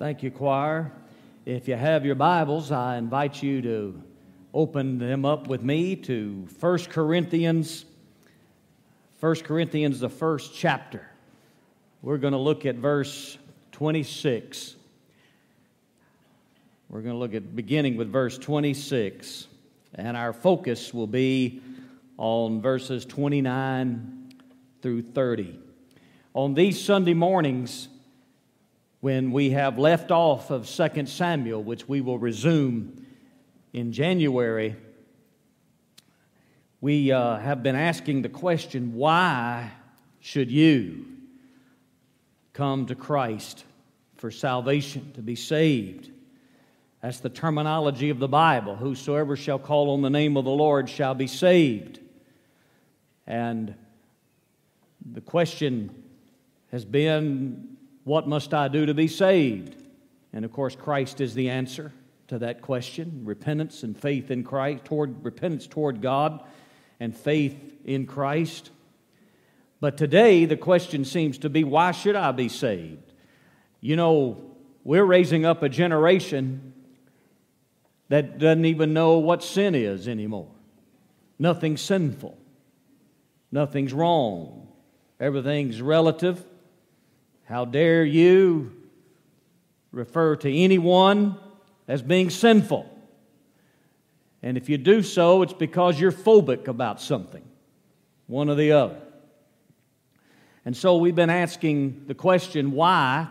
[0.00, 0.92] Thank you, choir.
[1.44, 4.02] If you have your Bibles, I invite you to
[4.54, 7.84] open them up with me to 1 Corinthians,
[9.20, 11.06] 1 Corinthians, the first chapter.
[12.00, 13.36] We're going to look at verse
[13.72, 14.74] 26.
[16.88, 19.48] We're going to look at beginning with verse 26,
[19.96, 21.60] and our focus will be
[22.16, 24.32] on verses 29
[24.80, 25.58] through 30.
[26.32, 27.88] On these Sunday mornings,
[29.00, 33.06] when we have left off of 2 Samuel, which we will resume
[33.72, 34.76] in January,
[36.82, 39.70] we uh, have been asking the question why
[40.20, 41.06] should you
[42.52, 43.64] come to Christ
[44.16, 46.10] for salvation, to be saved?
[47.00, 48.76] That's the terminology of the Bible.
[48.76, 52.00] Whosoever shall call on the name of the Lord shall be saved.
[53.26, 53.74] And
[55.10, 56.02] the question
[56.70, 57.78] has been
[58.10, 59.80] what must I do to be saved?
[60.32, 61.92] And of course, Christ is the answer
[62.26, 66.42] to that question repentance and faith in Christ, toward repentance toward God
[66.98, 68.72] and faith in Christ.
[69.78, 73.12] But today, the question seems to be why should I be saved?
[73.80, 76.74] You know, we're raising up a generation
[78.08, 80.50] that doesn't even know what sin is anymore.
[81.38, 82.36] Nothing's sinful,
[83.52, 84.66] nothing's wrong,
[85.20, 86.44] everything's relative.
[87.50, 88.70] How dare you
[89.90, 91.36] refer to anyone
[91.88, 92.88] as being sinful?
[94.40, 97.42] And if you do so, it's because you're phobic about something,
[98.28, 99.00] one or the other.
[100.64, 103.26] And so we've been asking the question, why?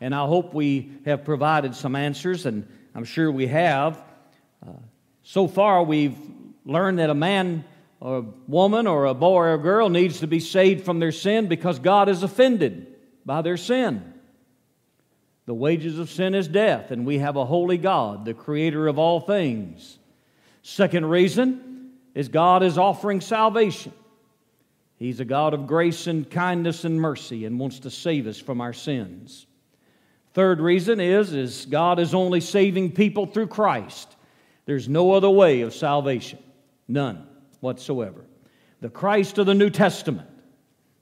[0.00, 4.00] And I hope we have provided some answers, and I'm sure we have.
[4.64, 4.70] Uh,
[5.24, 6.16] so far, we've
[6.64, 7.64] learned that a man
[7.98, 11.10] or a woman or a boy or a girl needs to be saved from their
[11.10, 12.93] sin because God is offended
[13.24, 14.12] by their sin.
[15.46, 18.98] The wages of sin is death, and we have a holy God, the creator of
[18.98, 19.98] all things.
[20.62, 23.92] Second reason is God is offering salvation.
[24.96, 28.60] He's a God of grace and kindness and mercy and wants to save us from
[28.60, 29.46] our sins.
[30.32, 34.16] Third reason is, is God is only saving people through Christ.
[34.64, 36.38] There's no other way of salvation.
[36.88, 37.26] None
[37.60, 38.24] whatsoever.
[38.80, 40.28] The Christ of the New Testament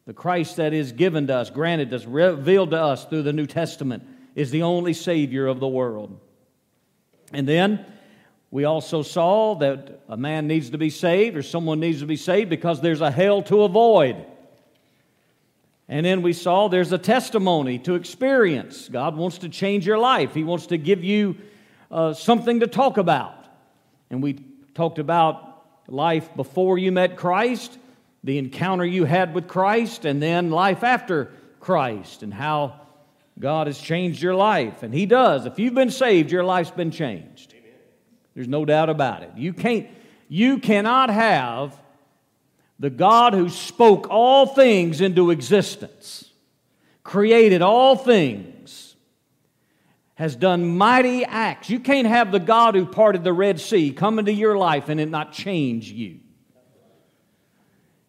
[0.05, 3.47] the Christ that is given to us, granted us, revealed to us through the New
[3.47, 4.03] Testament,
[4.35, 6.19] is the only Savior of the world.
[7.33, 7.87] And then
[8.51, 12.17] we also saw that a man needs to be saved or someone needs to be
[12.17, 14.27] saved because there's a hell to avoid.
[15.89, 18.89] And then we saw there's a testimony to experience.
[18.89, 21.37] God wants to change your life, He wants to give you
[21.91, 23.47] uh, something to talk about.
[24.11, 27.79] And we talked about life before you met Christ
[28.25, 32.81] the encounter you had with Christ and then life after Christ and how
[33.39, 34.83] God has changed your life.
[34.83, 35.47] And He does.
[35.47, 37.55] If you've been saved, your life's been changed.
[38.35, 39.31] There's no doubt about it.
[39.37, 39.89] You can't,
[40.29, 41.79] you cannot have
[42.79, 46.31] the God who spoke all things into existence,
[47.03, 48.97] created all things,
[50.15, 51.69] has done mighty acts.
[51.69, 55.01] You can't have the God who parted the Red Sea come into your life and
[55.01, 56.21] it not change you.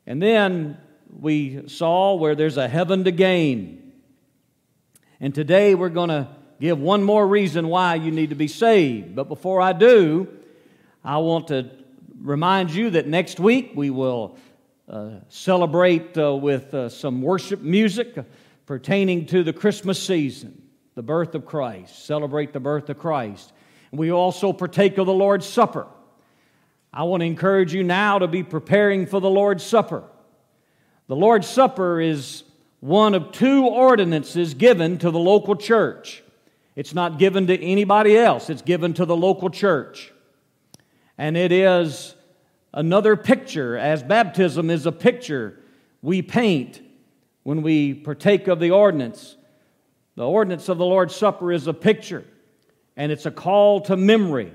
[0.05, 0.77] And then
[1.19, 3.93] we saw where there's a heaven to gain.
[5.19, 6.27] And today we're going to
[6.59, 9.15] give one more reason why you need to be saved.
[9.15, 10.27] But before I do,
[11.03, 11.69] I want to
[12.21, 14.37] remind you that next week we will
[14.87, 18.17] uh, celebrate uh, with uh, some worship music
[18.65, 20.61] pertaining to the Christmas season,
[20.95, 23.53] the birth of Christ, celebrate the birth of Christ.
[23.91, 25.87] We also partake of the Lord's Supper.
[26.95, 30.03] I want to encourage you now to be preparing for the Lord's Supper.
[31.07, 32.43] The Lord's Supper is
[32.81, 36.23] one of two ordinances given to the local church.
[36.75, 40.13] It's not given to anybody else, it's given to the local church.
[41.17, 42.13] And it is
[42.71, 45.59] another picture, as baptism is a picture
[46.03, 46.79] we paint
[47.41, 49.35] when we partake of the ordinance.
[50.15, 52.23] The ordinance of the Lord's Supper is a picture,
[52.95, 54.53] and it's a call to memory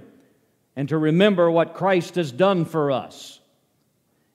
[0.79, 3.41] and to remember what Christ has done for us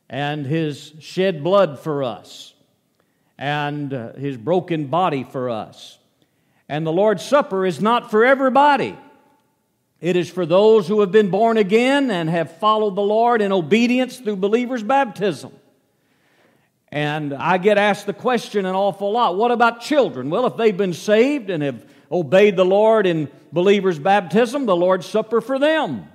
[0.09, 2.53] and his shed blood for us
[3.37, 5.97] and uh, his broken body for us.
[6.67, 8.97] And the Lord's Supper is not for everybody.
[10.01, 13.53] It is for those who have been born again and have followed the Lord in
[13.53, 15.53] obedience through believers' baptism.
[16.89, 20.29] And I get asked the question an awful lot what about children?
[20.29, 25.05] Well, if they've been saved and have obeyed the Lord in believers' baptism, the Lord's
[25.05, 26.09] Supper for them.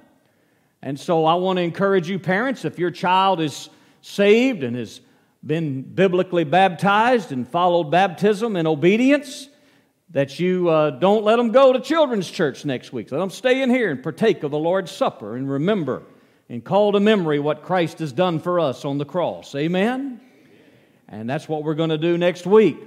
[0.83, 3.69] And so I want to encourage you, parents, if your child is
[4.01, 5.01] saved and has
[5.45, 9.49] been biblically baptized and followed baptism in obedience,
[10.11, 13.13] that you uh, don't let them go to children's church next week.
[13.13, 16.03] Let them stay in here and partake of the Lord's Supper and remember
[16.49, 19.55] and call to memory what Christ has done for us on the cross.
[19.55, 20.21] Amen?
[21.09, 22.79] And that's what we're going to do next week.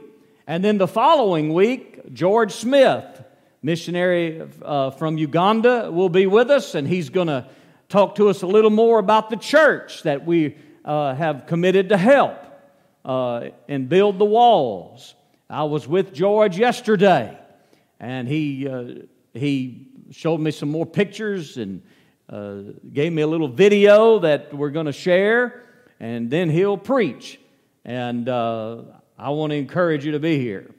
[0.48, 3.06] And then the following week, George Smith,
[3.62, 7.48] missionary uh, from Uganda, will be with us, and he's going to
[7.92, 10.56] talk to us a little more about the church that we
[10.86, 12.38] uh, have committed to help
[13.04, 15.14] uh, and build the walls.
[15.50, 17.38] I was with George yesterday,
[18.00, 19.04] and he, uh,
[19.34, 21.82] he showed me some more pictures and
[22.30, 22.62] uh,
[22.94, 25.64] gave me a little video that we're going to share,
[26.00, 27.40] and then he'll preach.
[27.84, 28.84] And uh,
[29.20, 30.74] I want to encourage you to be here.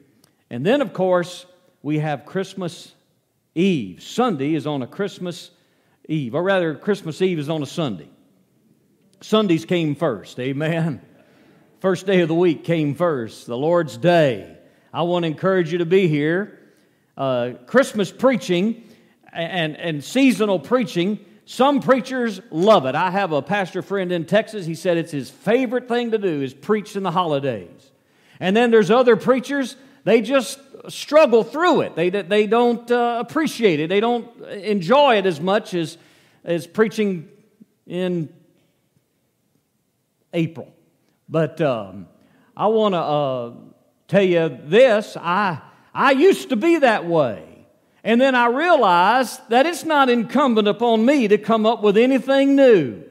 [0.49, 1.45] And then, of course,
[1.83, 2.95] we have Christmas
[3.53, 4.01] Eve.
[4.01, 5.51] Sunday is on a Christmas
[6.07, 8.09] Eve, or rather, Christmas Eve is on a Sunday.
[9.21, 11.01] Sundays came first, amen.
[11.79, 14.57] First day of the week came first, the Lord's Day.
[14.93, 16.59] I want to encourage you to be here.
[17.17, 18.83] Uh, Christmas preaching
[19.31, 22.95] and, and seasonal preaching, some preachers love it.
[22.95, 24.65] I have a pastor friend in Texas.
[24.65, 27.91] He said it's his favorite thing to do is preach in the holidays.
[28.39, 30.59] And then there's other preachers, they just
[30.89, 31.95] struggle through it.
[31.95, 33.89] They, they don't uh, appreciate it.
[33.89, 35.97] They don't enjoy it as much as,
[36.43, 37.29] as preaching
[37.87, 38.33] in
[40.33, 40.73] April.
[41.29, 42.07] But um,
[42.55, 43.53] I want to uh,
[44.07, 45.61] tell you this I,
[45.93, 47.65] I used to be that way.
[48.03, 52.55] And then I realized that it's not incumbent upon me to come up with anything
[52.55, 53.03] new.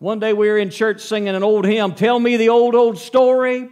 [0.00, 2.98] One day we were in church singing an old hymn, Tell Me the Old, Old
[2.98, 3.68] Story.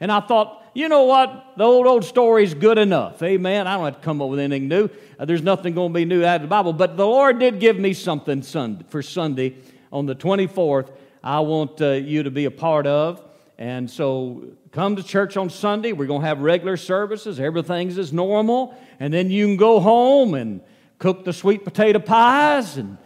[0.00, 1.54] And I thought, you know what?
[1.56, 3.22] The old, old story is good enough.
[3.22, 3.66] Amen.
[3.66, 4.88] I don't have to come up with anything new.
[5.18, 6.72] Uh, there's nothing going to be new out of the Bible.
[6.72, 9.56] But the Lord did give me something Sunday, for Sunday
[9.92, 10.90] on the 24th.
[11.22, 13.22] I want uh, you to be a part of.
[13.58, 15.92] And so come to church on Sunday.
[15.92, 17.40] We're going to have regular services.
[17.40, 18.76] Everything's as normal.
[19.00, 20.60] And then you can go home and
[20.98, 22.98] cook the sweet potato pies and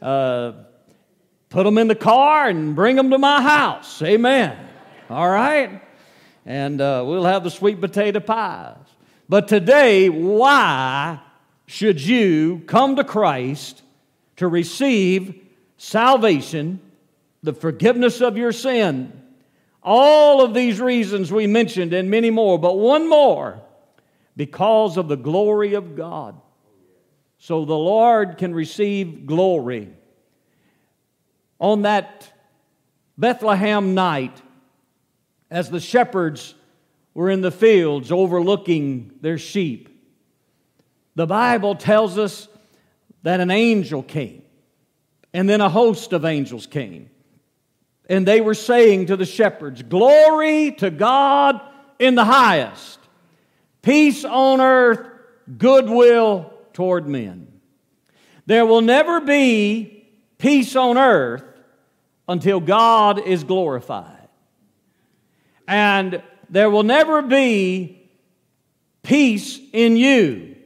[0.00, 0.52] uh,
[1.48, 4.00] put them in the car and bring them to my house.
[4.02, 4.56] Amen.
[5.10, 5.82] All right?
[6.46, 8.76] And uh, we'll have the sweet potato pies.
[9.28, 11.20] But today, why
[11.66, 13.82] should you come to Christ
[14.36, 15.42] to receive
[15.76, 16.80] salvation,
[17.42, 19.12] the forgiveness of your sin?
[19.82, 23.60] All of these reasons we mentioned and many more, but one more
[24.36, 26.40] because of the glory of God.
[27.38, 29.90] So the Lord can receive glory.
[31.58, 32.30] On that
[33.18, 34.40] Bethlehem night,
[35.50, 36.54] as the shepherds
[37.14, 39.88] were in the fields overlooking their sheep,
[41.14, 42.48] the Bible tells us
[43.22, 44.42] that an angel came,
[45.32, 47.10] and then a host of angels came.
[48.08, 51.60] And they were saying to the shepherds, Glory to God
[51.98, 52.98] in the highest,
[53.82, 55.08] peace on earth,
[55.58, 57.60] goodwill toward men.
[58.46, 60.06] There will never be
[60.38, 61.44] peace on earth
[62.28, 64.15] until God is glorified.
[65.66, 68.08] And there will never be
[69.02, 70.56] peace in you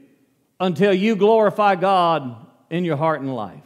[0.58, 3.62] until you glorify God in your heart and life.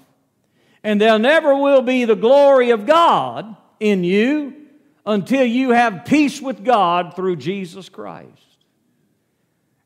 [0.82, 4.54] And there never will be the glory of God in you
[5.06, 8.28] until you have peace with God through Jesus Christ.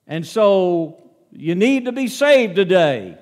[0.07, 1.03] And so
[1.33, 3.19] you need to be saved today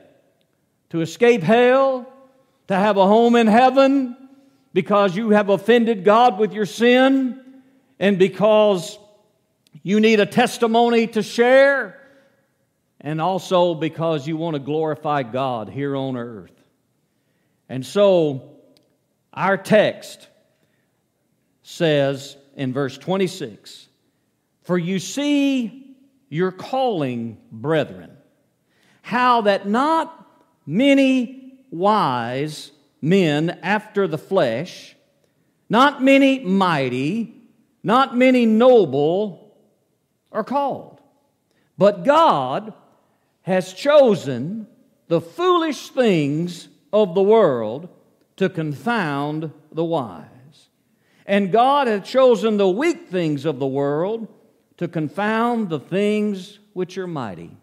[0.91, 2.11] to escape hell,
[2.69, 4.17] to have a home in heaven
[4.73, 7.41] because you have offended God with your sin,
[7.99, 8.99] and because
[9.83, 12.01] you need a testimony to share,
[13.01, 16.53] and also because you want to glorify God here on earth.
[17.69, 18.57] And so,
[19.33, 20.29] our text
[21.63, 23.89] says in verse 26
[24.63, 25.97] For you see
[26.29, 28.17] your calling, brethren,
[29.03, 30.27] how that not
[30.67, 34.97] many wise men after the flesh,
[35.69, 37.36] not many mighty,
[37.87, 39.57] not many noble
[40.33, 41.01] are called.
[41.79, 42.75] But God
[43.43, 44.67] has chosen
[45.07, 47.89] the foolish things of the world
[48.39, 50.27] to confound the wise.
[51.27, 54.27] And God hath chosen the weak things of the world
[54.79, 57.57] to confound the things which are mighty,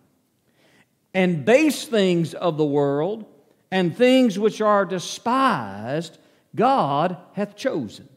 [1.13, 3.25] and base things of the world,
[3.69, 6.17] and things which are despised,
[6.55, 8.07] God hath chosen.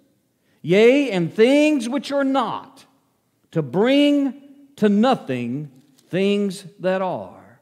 [0.66, 2.84] Yea, and things which are not,
[3.52, 4.34] to bring
[4.76, 5.70] to nothing
[6.08, 7.60] things that are,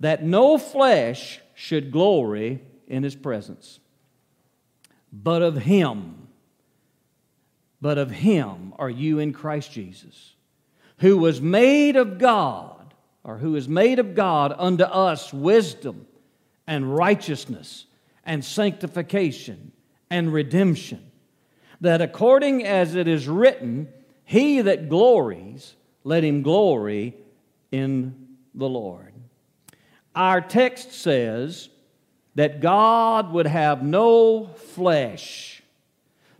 [0.00, 3.80] that no flesh should glory in his presence,
[5.12, 6.28] but of him
[7.80, 10.34] but of him are you in Christ Jesus,
[10.98, 16.06] who was made of God, or who is made of God unto us wisdom
[16.66, 17.86] and righteousness
[18.24, 19.72] and sanctification
[20.10, 21.07] and redemption,
[21.80, 23.88] that according as it is written,
[24.24, 27.14] he that glories, let him glory
[27.70, 29.12] in the Lord.
[30.14, 31.68] Our text says
[32.34, 35.62] that God would have no flesh,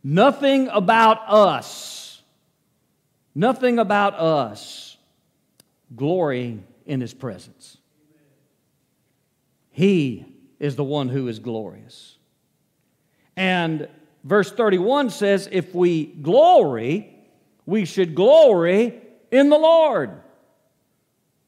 [0.02, 2.22] nothing about us,
[3.34, 4.96] nothing about us
[5.94, 7.78] glorying in his presence.
[9.70, 10.26] He
[10.58, 12.16] is the one who is glorious.
[13.36, 13.88] And
[14.24, 17.14] verse 31 says, if we glory,
[17.66, 20.10] we should glory in the Lord.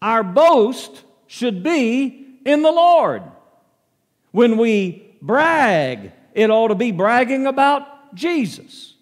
[0.02, 3.22] Our boast should be in the Lord.
[4.32, 8.94] When we brag, it ought to be bragging about Jesus.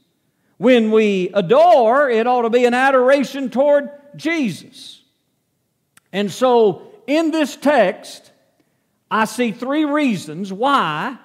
[0.56, 5.02] When we adore, it ought to be an adoration toward Jesus.
[6.12, 8.32] And so, in this text,
[9.10, 11.18] I see three reasons why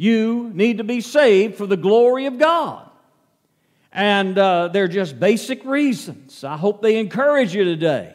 [0.00, 2.88] you need to be saved for the glory of God.
[3.92, 6.42] And uh, they're just basic reasons.
[6.42, 8.14] I hope they encourage you today.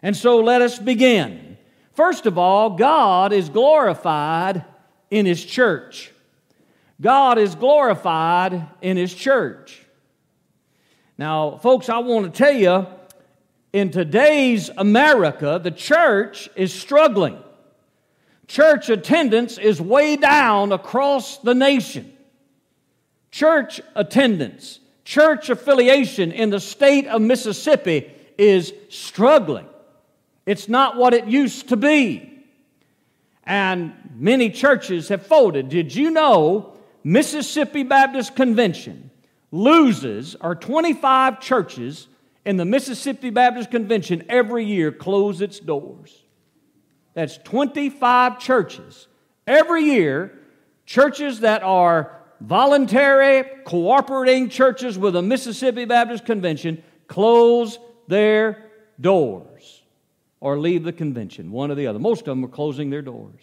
[0.00, 1.58] And so let us begin.
[1.92, 4.64] First of all, God is glorified
[5.10, 6.10] in His church.
[6.98, 9.82] God is glorified in His church.
[11.18, 12.86] Now, folks, I want to tell you
[13.70, 17.36] in today's America, the church is struggling.
[18.48, 22.12] Church attendance is way down across the nation.
[23.30, 29.66] Church attendance, church affiliation in the state of Mississippi is struggling.
[30.46, 32.32] It's not what it used to be.
[33.44, 35.68] And many churches have folded.
[35.68, 36.74] Did you know
[37.04, 39.10] Mississippi Baptist Convention
[39.52, 42.08] loses, or 25 churches
[42.44, 46.22] in the Mississippi Baptist Convention every year close its doors?
[47.16, 49.08] That's 25 churches.
[49.46, 50.38] Every year,
[50.84, 58.70] churches that are voluntary, cooperating churches with the Mississippi Baptist Convention close their
[59.00, 59.82] doors
[60.40, 61.98] or leave the convention, one or the other.
[61.98, 63.42] Most of them are closing their doors.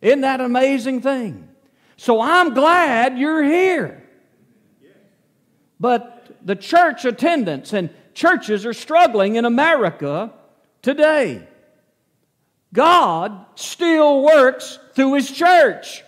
[0.00, 1.50] Isn't that an amazing thing?
[1.98, 4.08] So I'm glad you're here.
[5.78, 10.32] But the church attendance and churches are struggling in America
[10.80, 11.46] today.
[12.72, 16.02] God still works through His church.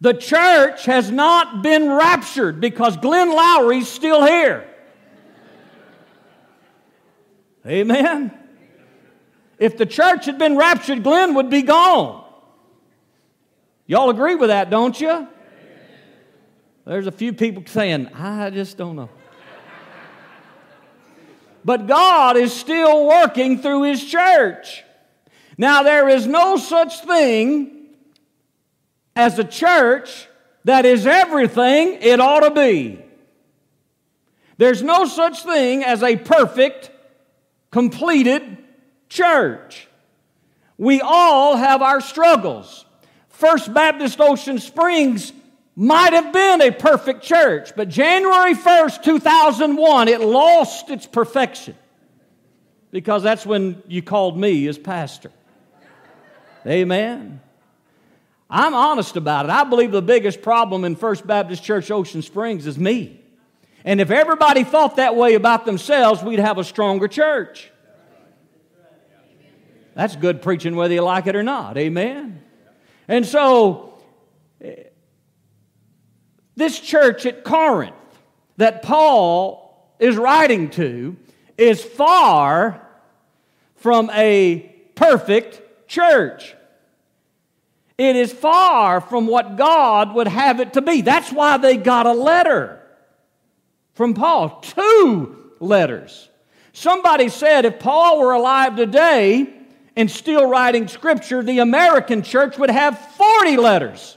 [0.00, 4.66] The church has not been raptured because Glenn Lowry's still here.
[7.66, 8.32] Amen.
[9.58, 12.24] If the church had been raptured, Glenn would be gone.
[13.86, 15.28] Y'all agree with that, don't you?
[16.86, 19.10] There's a few people saying, I just don't know.
[21.62, 24.82] But God is still working through His church.
[25.60, 27.88] Now, there is no such thing
[29.14, 30.26] as a church
[30.64, 32.98] that is everything it ought to be.
[34.56, 36.90] There's no such thing as a perfect,
[37.70, 38.56] completed
[39.10, 39.86] church.
[40.78, 42.86] We all have our struggles.
[43.28, 45.30] First Baptist Ocean Springs
[45.76, 51.74] might have been a perfect church, but January 1st, 2001, it lost its perfection
[52.90, 55.30] because that's when you called me as pastor.
[56.66, 57.40] Amen.
[58.48, 59.50] I'm honest about it.
[59.50, 63.20] I believe the biggest problem in First Baptist Church Ocean Springs is me.
[63.84, 67.70] And if everybody thought that way about themselves, we'd have a stronger church.
[69.94, 71.78] That's good preaching whether you like it or not.
[71.78, 72.42] Amen.
[73.08, 73.98] And so,
[76.56, 77.94] this church at Corinth
[78.56, 81.16] that Paul is writing to
[81.56, 82.86] is far
[83.76, 84.58] from a
[84.94, 85.59] perfect
[85.90, 86.54] church.
[87.98, 91.02] It is far from what God would have it to be.
[91.02, 92.80] That's why they got a letter
[93.92, 94.60] from Paul.
[94.60, 96.30] Two letters.
[96.72, 99.52] Somebody said if Paul were alive today
[99.96, 104.16] and still writing scripture, the American church would have 40 letters.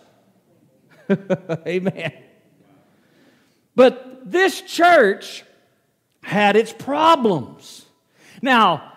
[1.67, 2.13] Amen.
[3.75, 5.43] But this church
[6.21, 7.85] had its problems.
[8.41, 8.92] Now,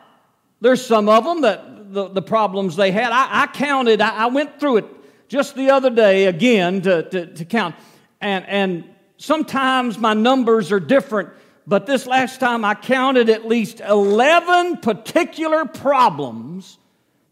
[0.60, 3.12] there's some of them that the, the problems they had.
[3.12, 4.86] I, I counted, I, I, went through it
[5.28, 7.74] just the other day again to, to, to count.
[8.20, 8.84] And, and
[9.18, 11.30] sometimes my numbers are different,
[11.66, 16.78] but this last time I counted at least 11 particular problems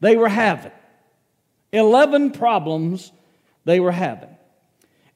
[0.00, 0.72] they were having.
[1.72, 3.12] 11 problems
[3.64, 4.28] they were having.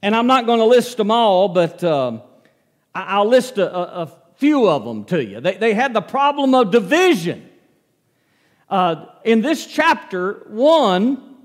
[0.02, 2.22] And I'm not going to list them all, but um,
[2.94, 5.40] I'll list a, a, few of them to you.
[5.40, 7.47] They, they had the problem of division.
[8.70, 11.36] Uh, in this chapter, one,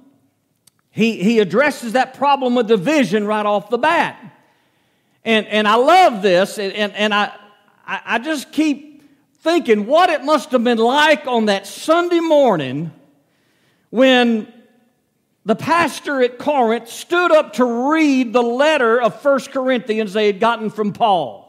[0.91, 4.19] he, he addresses that problem of division right off the bat.
[5.25, 7.31] And, and I love this, and, and, and I,
[7.85, 8.93] I just keep
[9.39, 12.91] thinking what it must have been like on that Sunday morning
[13.89, 14.51] when
[15.45, 20.39] the pastor at Corinth stood up to read the letter of First Corinthians they had
[20.39, 21.41] gotten from Paul.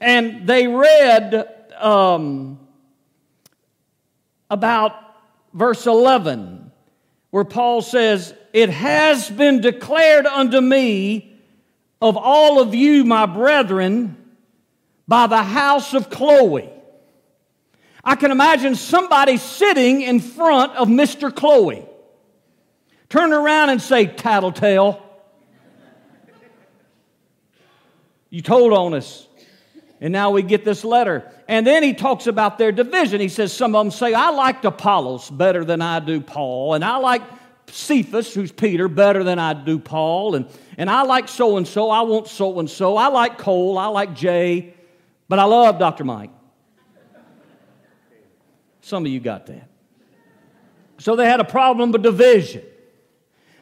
[0.00, 1.46] And they read
[1.78, 2.58] um,
[4.50, 4.92] about
[5.54, 6.70] verse 11,
[7.30, 11.40] where Paul says, It has been declared unto me
[12.02, 14.16] of all of you, my brethren,
[15.06, 16.68] by the house of Chloe.
[18.02, 21.34] I can imagine somebody sitting in front of Mr.
[21.34, 21.86] Chloe
[23.10, 25.04] turn around and say, Tattletale.
[28.30, 29.26] You told on us.
[30.00, 31.30] And now we get this letter.
[31.46, 33.20] And then he talks about their division.
[33.20, 36.74] He says, Some of them say, I liked Apollos better than I do Paul.
[36.74, 37.22] And I like
[37.66, 40.36] Cephas, who's Peter, better than I do Paul.
[40.36, 40.46] And,
[40.78, 41.90] and I like so and so.
[41.90, 42.96] I want so and so.
[42.96, 43.76] I like Cole.
[43.76, 44.74] I like Jay.
[45.28, 46.04] But I love Dr.
[46.04, 46.30] Mike.
[48.80, 49.68] Some of you got that.
[50.98, 52.62] So they had a problem with division.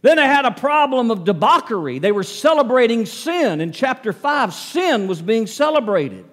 [0.03, 1.99] Then they had a problem of debauchery.
[1.99, 3.61] They were celebrating sin.
[3.61, 6.25] In chapter 5, sin was being celebrated.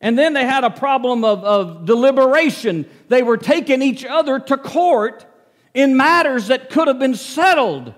[0.00, 2.86] And then they had a problem of, of deliberation.
[3.08, 5.26] They were taking each other to court
[5.72, 7.94] in matters that could have been settled.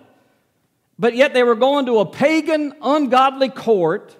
[0.99, 4.17] But yet they were going to a pagan, ungodly court,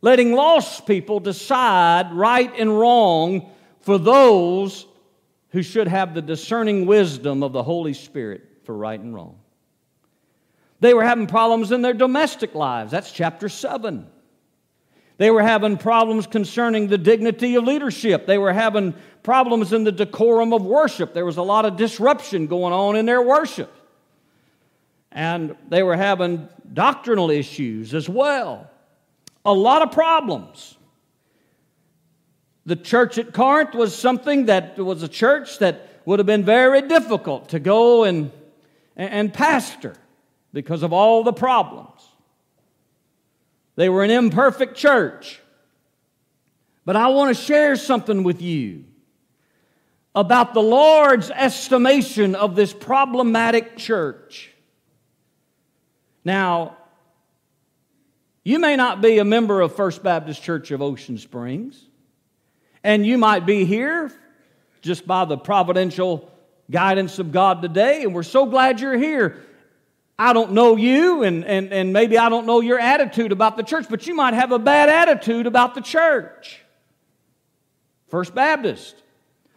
[0.00, 4.86] letting lost people decide right and wrong for those
[5.54, 9.38] who should have the discerning wisdom of the Holy Spirit for right and wrong.
[10.80, 12.90] They were having problems in their domestic lives.
[12.90, 14.04] That's chapter 7.
[15.16, 18.26] They were having problems concerning the dignity of leadership.
[18.26, 21.14] They were having problems in the decorum of worship.
[21.14, 23.72] There was a lot of disruption going on in their worship.
[25.12, 28.68] And they were having doctrinal issues as well.
[29.44, 30.76] A lot of problems.
[32.66, 36.82] The church at Corinth was something that was a church that would have been very
[36.82, 38.30] difficult to go and,
[38.96, 39.94] and pastor
[40.52, 42.00] because of all the problems.
[43.76, 45.40] They were an imperfect church.
[46.84, 48.84] But I want to share something with you
[50.14, 54.52] about the Lord's estimation of this problematic church.
[56.24, 56.76] Now,
[58.44, 61.88] you may not be a member of First Baptist Church of Ocean Springs.
[62.84, 64.12] And you might be here
[64.82, 66.30] just by the providential
[66.70, 69.42] guidance of God today, and we're so glad you're here.
[70.18, 73.62] I don't know you, and, and, and maybe I don't know your attitude about the
[73.62, 76.60] church, but you might have a bad attitude about the church.
[78.08, 78.94] First Baptist.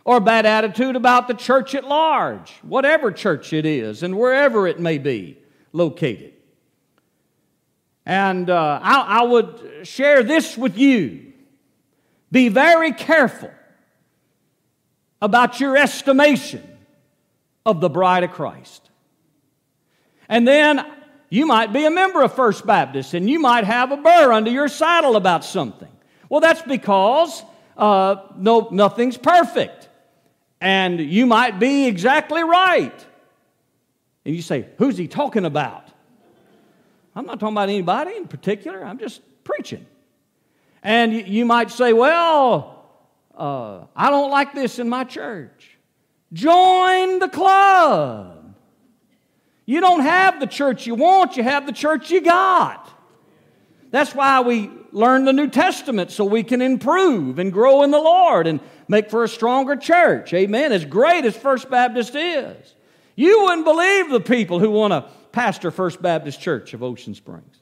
[0.06, 4.66] Or a bad attitude about the church at large, whatever church it is, and wherever
[4.66, 5.38] it may be
[5.74, 6.32] located.
[8.06, 11.27] And uh, I, I would share this with you
[12.32, 13.52] be very careful
[15.22, 16.64] about your estimation
[17.66, 18.90] of the bride of Christ.
[20.30, 20.86] And then
[21.30, 24.52] you might be a member of First Baptist and you might have a burr under
[24.52, 25.92] your saddle about something.
[26.30, 27.44] Well, that's because
[27.78, 29.90] uh, no, nothing's perfect.
[30.60, 33.06] And you might be exactly right.
[34.26, 35.88] And you say, Who's he talking about?
[37.16, 39.86] I'm not talking about anybody in particular, I'm just preaching.
[40.88, 42.86] And you might say, well,
[43.38, 45.78] uh, I don't like this in my church.
[46.32, 48.56] Join the club.
[49.66, 52.90] You don't have the church you want, you have the church you got.
[53.92, 58.00] That's why we learn the New Testament so we can improve and grow in the
[58.00, 60.34] Lord and make for a stronger church.
[60.34, 60.72] Amen.
[60.72, 62.76] As great as First Baptist is.
[63.18, 67.58] You wouldn't believe the people who want to pastor First Baptist Church of Ocean Springs.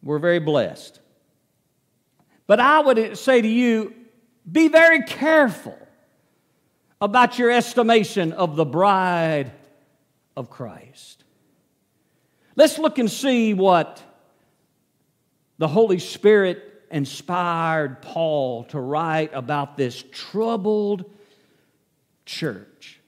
[0.00, 1.00] We're very blessed.
[2.46, 3.94] But I would say to you
[4.50, 5.76] be very careful
[7.00, 9.52] about your estimation of the bride
[10.36, 11.24] of Christ.
[12.54, 14.02] Let's look and see what
[15.58, 21.10] the Holy Spirit inspired Paul to write about this troubled
[22.24, 23.00] church.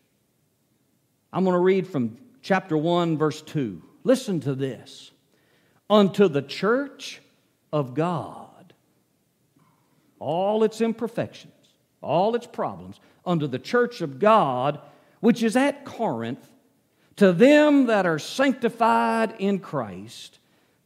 [1.33, 3.83] I'm going to read from chapter 1, verse 2.
[4.05, 5.11] Listen to this.
[5.89, 7.21] Unto the church
[7.73, 8.48] of God
[10.19, 11.53] all its imperfections,
[12.01, 14.81] all its problems, under the church of God,
[15.21, 16.51] which is at Corinth,
[17.17, 20.39] to them that are sanctified in Christ,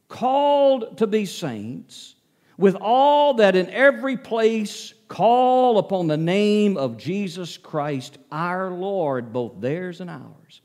[0.07, 2.15] called to be saints,
[2.57, 9.31] with all that in every place call upon the name of Jesus Christ our Lord,
[9.31, 10.61] both theirs and ours.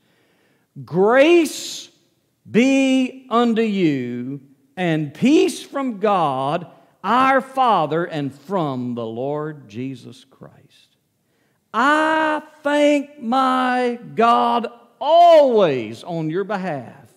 [0.85, 1.89] Grace
[2.49, 4.41] be unto you,
[4.75, 6.67] and peace from God
[7.03, 10.97] our Father and from the Lord Jesus Christ.
[11.73, 14.67] I thank my God
[14.99, 17.09] always on your behalf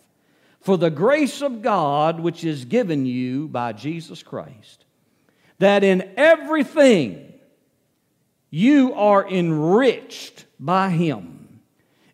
[0.61, 4.85] for the grace of God which is given you by Jesus Christ,
[5.59, 7.33] that in everything
[8.51, 11.61] you are enriched by Him,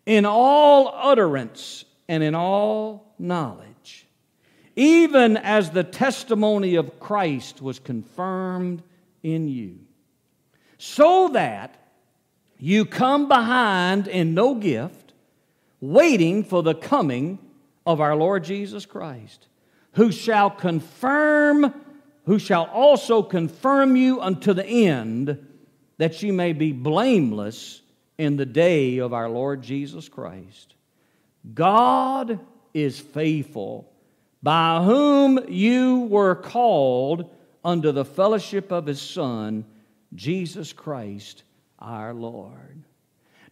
[0.06, 3.67] in all utterance and in all knowledge,
[4.78, 8.80] even as the testimony of Christ was confirmed
[9.24, 9.80] in you,
[10.78, 11.74] so that
[12.58, 15.14] you come behind in no gift,
[15.80, 17.40] waiting for the coming
[17.84, 19.48] of our Lord Jesus Christ,
[19.94, 21.74] who shall confirm,
[22.26, 25.44] who shall also confirm you unto the end,
[25.96, 27.82] that you may be blameless
[28.16, 30.76] in the day of our Lord Jesus Christ.
[31.52, 32.38] God
[32.72, 33.90] is faithful,
[34.48, 37.28] by whom you were called
[37.62, 39.62] unto the fellowship of his Son,
[40.14, 41.42] Jesus Christ
[41.78, 42.82] our Lord.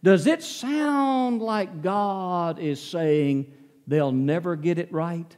[0.01, 3.53] Does it sound like God is saying
[3.85, 5.37] they'll never get it right?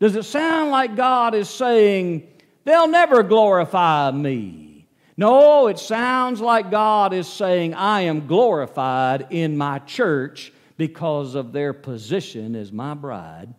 [0.00, 2.26] Does it sound like God is saying
[2.64, 4.88] they'll never glorify me?
[5.16, 11.52] No, it sounds like God is saying I am glorified in my church because of
[11.52, 13.54] their position as my bride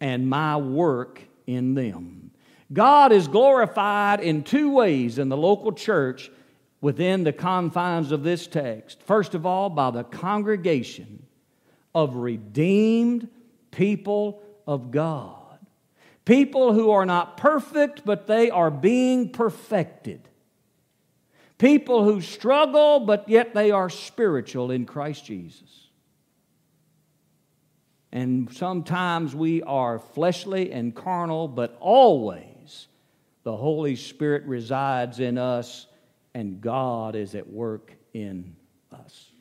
[0.00, 2.30] and my work in them.
[2.72, 6.30] God is glorified in two ways in the local church
[6.80, 9.02] within the confines of this text.
[9.02, 11.24] First of all, by the congregation
[11.94, 13.28] of redeemed
[13.70, 15.34] people of God.
[16.24, 20.28] People who are not perfect, but they are being perfected.
[21.58, 25.85] People who struggle, but yet they are spiritual in Christ Jesus.
[28.16, 32.88] And sometimes we are fleshly and carnal, but always
[33.42, 35.86] the Holy Spirit resides in us
[36.32, 38.56] and God is at work in
[38.90, 39.32] us.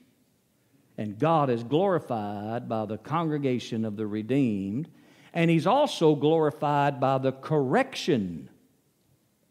[0.98, 4.90] And God is glorified by the congregation of the redeemed,
[5.34, 8.50] and He's also glorified by the correction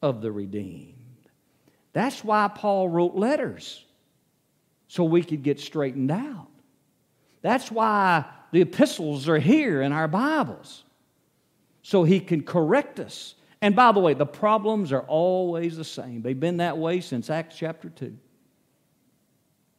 [0.02, 1.30] of the redeemed.
[1.94, 3.86] That's why Paul wrote letters,
[4.86, 6.48] so we could get straightened out.
[7.40, 10.84] That's why the epistles are here in our Bibles,
[11.82, 16.20] so he can correct us and by the way, the problems are always the same.
[16.20, 18.14] They've been that way since Acts chapter 2.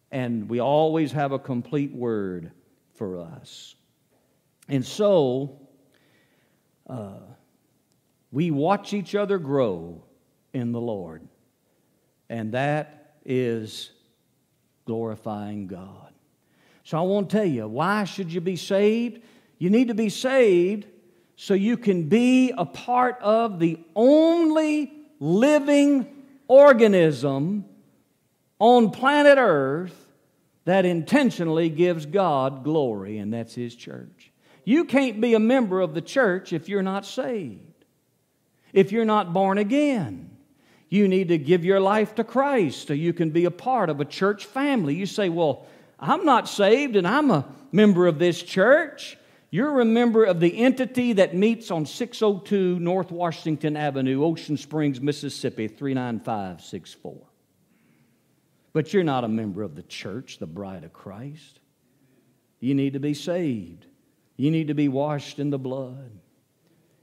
[0.09, 2.51] And we always have a complete word
[2.95, 3.75] for us.
[4.67, 5.67] And so,
[6.89, 7.19] uh,
[8.31, 10.03] we watch each other grow
[10.51, 11.27] in the Lord.
[12.27, 13.91] And that is
[14.85, 16.04] glorifying God.
[16.85, 19.19] So I want to tell you, why should you be saved?
[19.57, 20.85] You need to be saved
[21.35, 26.07] so you can be a part of the only living
[26.47, 27.65] organism
[28.59, 29.99] on planet Earth
[30.65, 34.31] that intentionally gives God glory, and that's His church.
[34.63, 37.85] You can't be a member of the church if you're not saved,
[38.73, 40.29] if you're not born again.
[40.89, 43.99] You need to give your life to Christ so you can be a part of
[43.99, 44.93] a church family.
[44.93, 45.65] You say, Well,
[46.05, 49.17] I'm not saved and I'm a member of this church.
[49.49, 54.99] You're a member of the entity that meets on 602 North Washington Avenue, Ocean Springs,
[55.01, 57.15] Mississippi, 39564.
[58.73, 61.59] But you're not a member of the church, the bride of Christ.
[62.59, 63.85] You need to be saved.
[64.37, 66.11] You need to be washed in the blood.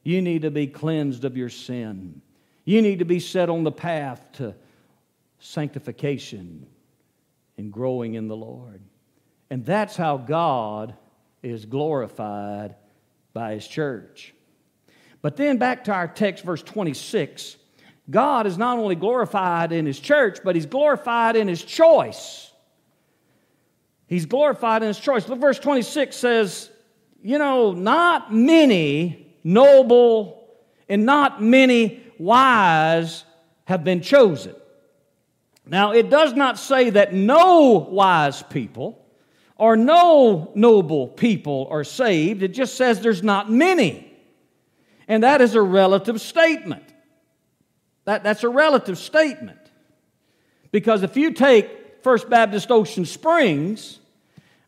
[0.02, 2.20] You need to be cleansed of your sin.
[2.64, 4.54] You need to be set on the path to
[5.38, 6.66] sanctification
[7.56, 8.82] and growing in the Lord.
[9.52, 10.94] And that's how God
[11.42, 12.74] is glorified
[13.34, 14.32] by his church.
[15.20, 17.58] But then back to our text, verse 26.
[18.08, 22.50] God is not only glorified in his church, but he's glorified in his choice.
[24.06, 25.28] He's glorified in his choice.
[25.28, 26.70] Look, verse 26 says,
[27.22, 30.48] You know, not many noble
[30.88, 33.24] and not many wise
[33.66, 34.54] have been chosen.
[35.66, 39.00] Now, it does not say that no wise people
[39.62, 42.42] or no noble people are saved.
[42.42, 44.12] It just says there's not many.
[45.07, 46.83] And that is a relative statement.
[48.05, 49.61] That, that's a relative statement.
[50.72, 54.01] Because if you take First Baptist Ocean Springs,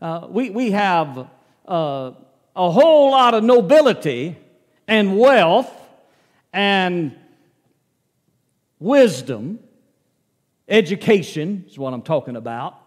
[0.00, 1.26] uh, we, we have
[1.66, 2.12] uh,
[2.54, 4.36] a whole lot of nobility
[4.86, 5.72] and wealth
[6.52, 7.18] and
[8.78, 9.58] wisdom,
[10.68, 12.78] education is what I'm talking about,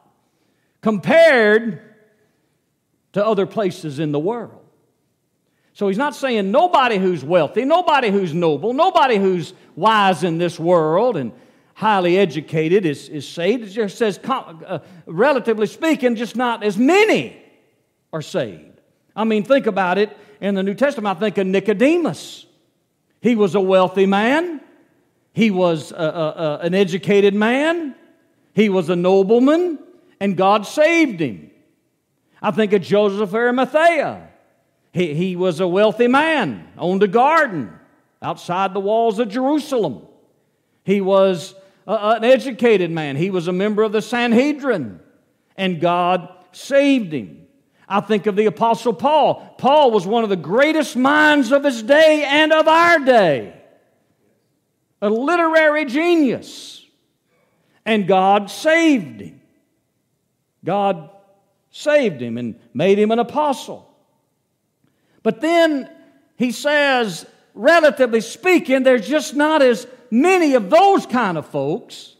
[0.80, 1.82] compared
[3.17, 4.63] to other places in the world.
[5.73, 10.60] So he's not saying nobody who's wealthy, nobody who's noble, nobody who's wise in this
[10.60, 11.32] world and
[11.73, 13.63] highly educated is, is saved.
[13.63, 17.41] It just says, uh, relatively speaking, just not as many
[18.13, 18.82] are saved.
[19.15, 20.15] I mean, think about it.
[20.39, 22.45] In the New Testament, I think of Nicodemus.
[23.19, 24.62] He was a wealthy man,
[25.34, 27.95] he was a, a, a, an educated man,
[28.53, 29.80] he was a nobleman,
[30.19, 31.46] and God saved him.
[32.41, 34.30] I think of Joseph Arimathea.
[34.93, 37.71] He, he was a wealthy man, owned a garden
[38.21, 40.08] outside the walls of Jerusalem.
[40.84, 43.15] He was an educated man.
[43.15, 45.00] He was a member of the Sanhedrin,
[45.56, 47.47] and God saved him.
[47.89, 49.56] I think of the Apostle Paul.
[49.58, 53.54] Paul was one of the greatest minds of his day and of our day,
[55.02, 56.86] a literary genius.
[57.86, 59.39] And God saved him.
[60.65, 61.10] God
[61.77, 63.87] saved him and made him an apostle.
[65.21, 65.87] But then
[66.35, 72.15] he says, relatively speaking, there's just not as many of those kind of folks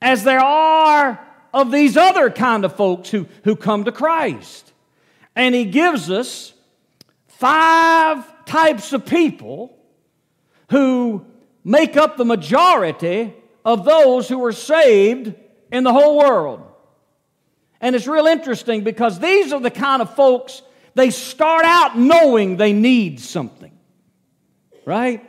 [0.00, 1.20] as there are
[1.52, 4.72] of these other kind of folks who, who come to Christ.
[5.36, 6.54] And he gives us
[7.28, 9.76] five types of people
[10.70, 11.26] who
[11.62, 13.34] make up the majority
[13.66, 15.34] of those who are saved
[15.70, 16.71] in the whole world.
[17.82, 20.62] And it's real interesting because these are the kind of folks
[20.94, 23.76] they start out knowing they need something.
[24.86, 25.28] Right?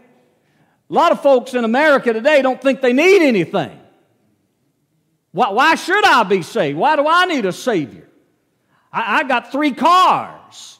[0.89, 3.79] A lot of folks in America today don't think they need anything.
[5.31, 6.77] Why, why should I be saved?
[6.77, 8.07] Why do I need a Savior?
[8.91, 10.79] I, I got three cars.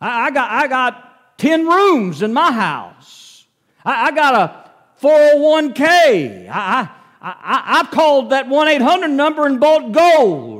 [0.00, 3.46] I, I, got, I got 10 rooms in my house.
[3.84, 6.48] I, I got a 401k.
[6.50, 6.90] I,
[7.22, 10.59] I, I've called that 1 800 number and bought gold.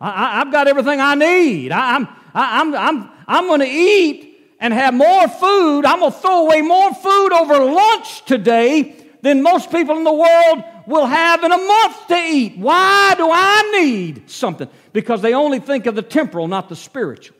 [0.00, 1.72] I, have got everything I need.
[1.72, 5.84] I, I'm, I, I'm, I'm, I'm going to eat and have more food.
[5.84, 10.12] I'm going to throw away more food over lunch today than most people in the
[10.12, 12.56] world will have in a month to eat.
[12.56, 14.68] Why do I need something?
[14.92, 17.36] Because they only think of the temporal, not the spiritual.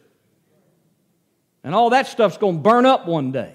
[1.64, 3.54] And all that stuff's going to burn up one day.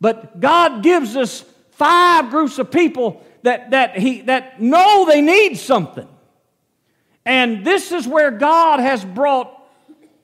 [0.00, 5.56] But God gives us five groups of people that, that, he, that know they need
[5.56, 6.08] something.
[7.30, 9.56] And this is where God has brought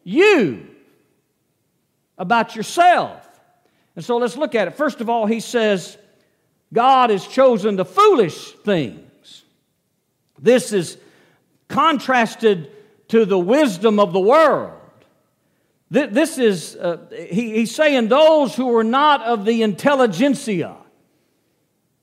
[0.02, 0.66] you
[2.18, 3.24] about yourself.
[3.94, 4.72] And so let's look at it.
[4.74, 5.96] First of all, he says,
[6.72, 9.44] God has chosen the foolish things.
[10.40, 10.98] This is
[11.68, 12.72] contrasted
[13.06, 14.80] to the wisdom of the world.
[15.88, 20.74] This is, uh, he, he's saying those who are not of the intelligentsia.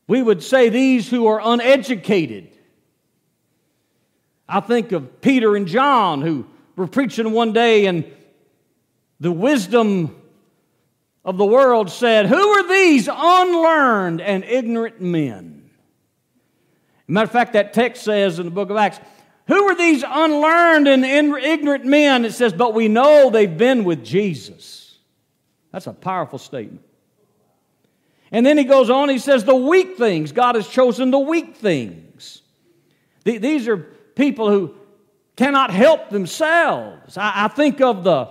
[0.08, 2.53] We would say these who are uneducated.
[4.54, 8.06] I think of Peter and John who were preaching one day and
[9.20, 10.16] the wisdom
[11.26, 15.72] of the world said, Who are these unlearned and ignorant men?
[17.08, 19.00] Matter of fact, that text says in the book of Acts,
[19.48, 22.24] Who are these unlearned and ignorant men?
[22.24, 25.00] It says, But we know they've been with Jesus.
[25.72, 26.86] That's a powerful statement.
[28.32, 30.32] And then he goes on, he says, The weak things.
[30.32, 32.44] God has chosen the weak things.
[33.24, 34.76] These are people who
[35.36, 37.18] cannot help themselves.
[37.18, 38.30] I think of the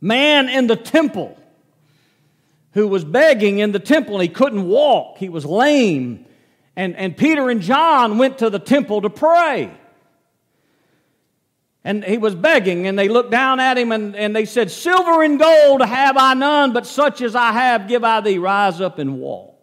[0.00, 1.36] man in the temple
[2.72, 6.24] who was begging in the temple and he couldn't walk, he was lame.
[6.76, 9.72] And, and Peter and John went to the temple to pray.
[11.82, 15.22] And he was begging, and they looked down at him and, and they said, Silver
[15.22, 18.38] and gold have I none, but such as I have give I thee.
[18.38, 19.56] Rise up and walk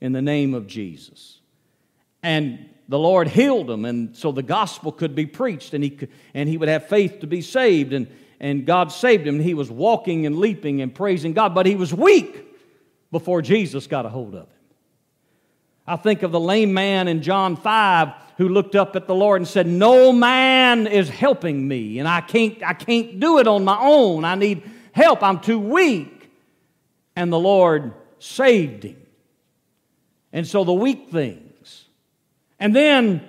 [0.00, 1.38] in the name of Jesus.
[2.22, 6.10] And the Lord healed him, and so the gospel could be preached, and he, could,
[6.34, 7.94] and he would have faith to be saved.
[7.94, 8.06] And,
[8.38, 9.40] and God saved him.
[9.40, 12.44] He was walking and leaping and praising God, but he was weak
[13.10, 14.56] before Jesus got a hold of him.
[15.86, 19.40] I think of the lame man in John 5 who looked up at the Lord
[19.40, 23.64] and said, No man is helping me, and I can't, I can't do it on
[23.64, 24.26] my own.
[24.26, 25.22] I need help.
[25.22, 26.30] I'm too weak.
[27.16, 28.98] And the Lord saved him.
[30.30, 31.51] And so the weak things.
[32.62, 33.28] And then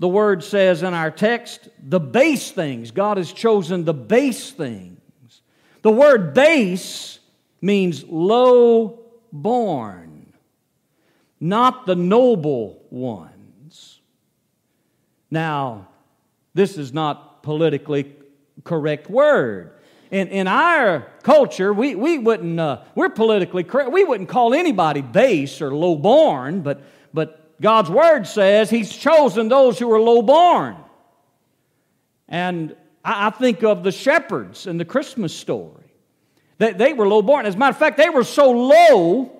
[0.00, 2.90] the word says in our text, the base things.
[2.90, 4.98] God has chosen the base things.
[5.82, 7.20] The word base
[7.60, 10.32] means low born,
[11.38, 14.00] not the noble ones.
[15.30, 15.86] Now,
[16.54, 18.16] this is not politically
[18.64, 19.74] correct word.
[20.10, 23.92] in, in our culture, we, we wouldn't, uh, we're politically correct.
[23.92, 26.80] We wouldn't call anybody base or low born, but,
[27.12, 30.76] but God's Word says He's chosen those who are low born.
[32.28, 35.92] And I, think of the shepherds in the Christmas story.
[36.58, 37.46] They, they were low born.
[37.46, 39.30] As a matter of fact, they were so low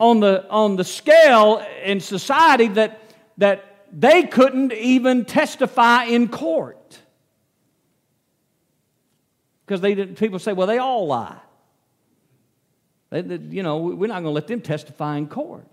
[0.00, 3.00] on the, on the scale in society that,
[3.38, 6.98] that they couldn't even testify in court.
[9.64, 11.38] Because they didn't, people say, well, they all lie.
[13.10, 15.66] They, they, you know, we're not going to let them testify in court.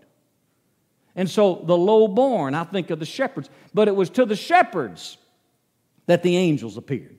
[1.15, 4.36] And so the low born, I think of the shepherds, but it was to the
[4.36, 5.17] shepherds
[6.06, 7.17] that the angels appeared.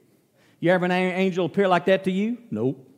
[0.61, 2.39] You ever an angel appear like that to you?
[2.51, 2.91] Nope.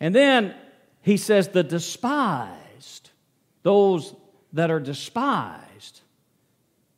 [0.00, 0.54] And then
[1.02, 3.10] he says, the despised,
[3.62, 4.14] those
[4.52, 6.00] that are despised.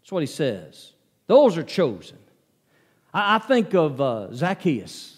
[0.00, 0.92] That's what he says.
[1.26, 2.18] Those are chosen.
[3.12, 5.16] I, I think of uh, Zacchaeus.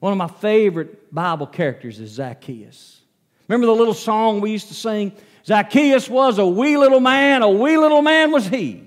[0.00, 3.00] One of my favorite Bible characters is Zacchaeus.
[3.48, 5.12] Remember the little song we used to sing?
[5.46, 8.86] Zacchaeus was a wee little man, a wee little man was he.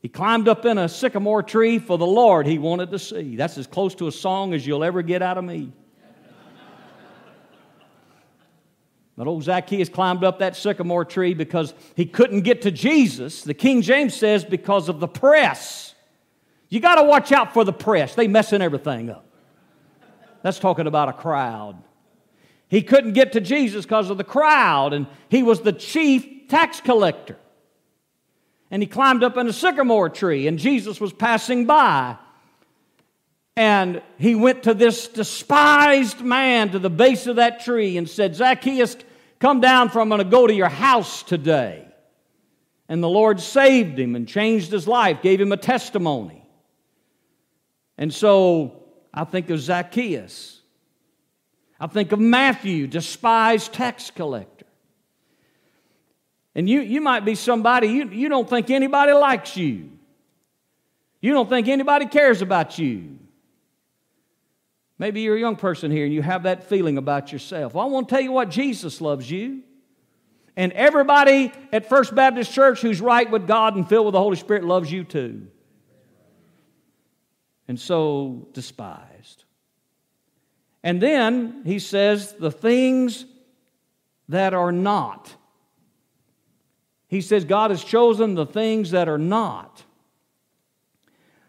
[0.00, 3.36] He climbed up in a sycamore tree for the Lord he wanted to see.
[3.36, 5.72] That's as close to a song as you'll ever get out of me.
[9.16, 13.42] But old Zacchaeus climbed up that sycamore tree because he couldn't get to Jesus.
[13.42, 15.94] The King James says because of the press.
[16.68, 18.14] You got to watch out for the press.
[18.14, 19.26] They messing everything up.
[20.42, 21.80] That's talking about a crowd.
[22.72, 26.80] He couldn't get to Jesus because of the crowd, and he was the chief tax
[26.80, 27.36] collector.
[28.70, 32.16] And he climbed up in a sycamore tree, and Jesus was passing by.
[33.58, 38.34] And he went to this despised man to the base of that tree and said,
[38.34, 38.96] Zacchaeus,
[39.38, 41.86] come down for I'm going to go to your house today.
[42.88, 46.48] And the Lord saved him and changed his life, gave him a testimony.
[47.98, 48.82] And so
[49.12, 50.61] I think of Zacchaeus.
[51.82, 54.66] I think of Matthew, despised tax collector.
[56.54, 59.90] And you, you might be somebody, you, you don't think anybody likes you.
[61.20, 63.18] You don't think anybody cares about you.
[64.96, 67.74] Maybe you're a young person here and you have that feeling about yourself.
[67.74, 69.62] Well, I want to tell you what Jesus loves you.
[70.56, 74.36] And everybody at First Baptist Church who's right with God and filled with the Holy
[74.36, 75.48] Spirit loves you too.
[77.66, 79.11] And so despised.
[80.82, 83.24] And then he says, the things
[84.28, 85.34] that are not.
[87.08, 89.84] He says, God has chosen the things that are not.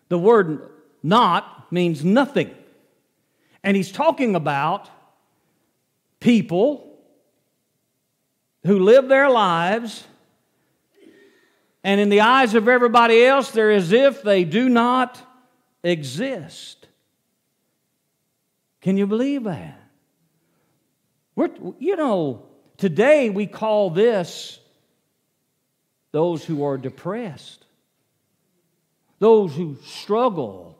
[0.10, 0.70] The word
[1.02, 2.54] not means nothing.
[3.64, 4.90] And he's talking about
[6.20, 7.00] people
[8.66, 10.06] who live their lives,
[11.84, 15.20] and in the eyes of everybody else, they're as if they do not
[15.84, 16.83] exist.
[18.84, 19.82] Can you believe that?
[21.36, 22.46] We're, you know,
[22.78, 24.60] today we call this
[26.12, 27.66] those who are depressed,
[29.20, 30.74] those who struggle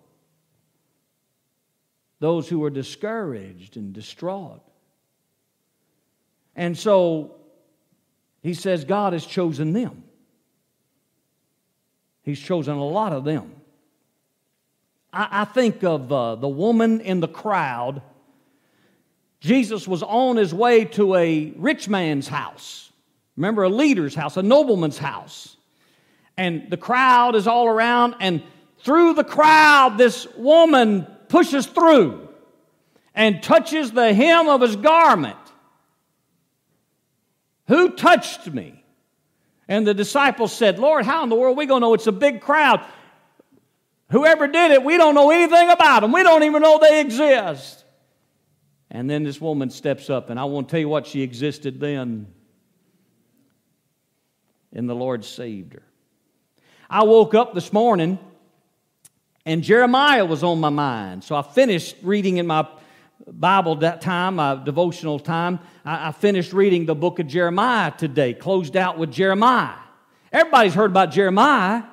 [2.24, 4.62] those who are discouraged and distraught.
[6.56, 7.36] And so
[8.42, 10.06] he says God has chosen them.
[12.22, 13.52] He's chosen a lot of them.
[15.14, 18.02] I, I think of uh, the woman in the crowd.
[19.40, 22.92] Jesus was on his way to a rich man's house.
[23.38, 25.56] Remember, a leader's house, a nobleman's house.
[26.38, 28.42] And the crowd is all around, and
[28.80, 32.28] through the crowd, this woman pushes through
[33.14, 35.38] and touches the hem of his garment.
[37.68, 38.84] Who touched me?
[39.68, 41.94] And the disciples said, Lord, how in the world are we going to know?
[41.94, 42.86] It's a big crowd.
[44.14, 46.12] Whoever did it, we don't know anything about them.
[46.12, 47.84] We don't even know they exist.
[48.92, 52.28] And then this woman steps up, and I won't tell you what she existed then.
[54.72, 55.82] And the Lord saved her.
[56.88, 58.20] I woke up this morning
[59.48, 61.24] and Jeremiah was on my mind.
[61.24, 62.68] So I finished reading in my
[63.28, 65.60] Bible that time, my devotional time.
[65.84, 69.76] I, finished reading the book of Jeremiah today, closed out with Jeremiah.
[70.32, 71.84] Everybody's heard about Jeremiah.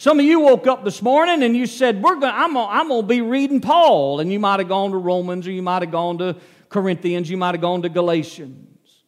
[0.00, 3.06] Some of you woke up this morning and you said, We're gonna, I'm going to
[3.06, 4.20] be reading Paul.
[4.20, 6.36] And you might have gone to Romans or you might have gone to
[6.70, 9.02] Corinthians, you might have gone to Galatians.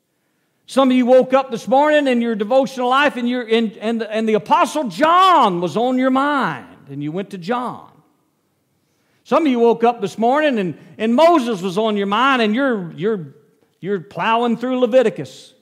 [0.66, 4.02] Some of you woke up this morning in your devotional life and, you and, and,
[4.02, 7.90] and the Apostle John was on your mind and you went to John.
[9.24, 12.54] Some of you woke up this morning and, and Moses was on your mind and
[12.54, 13.34] you're, you're,
[13.80, 15.54] you're plowing through Leviticus,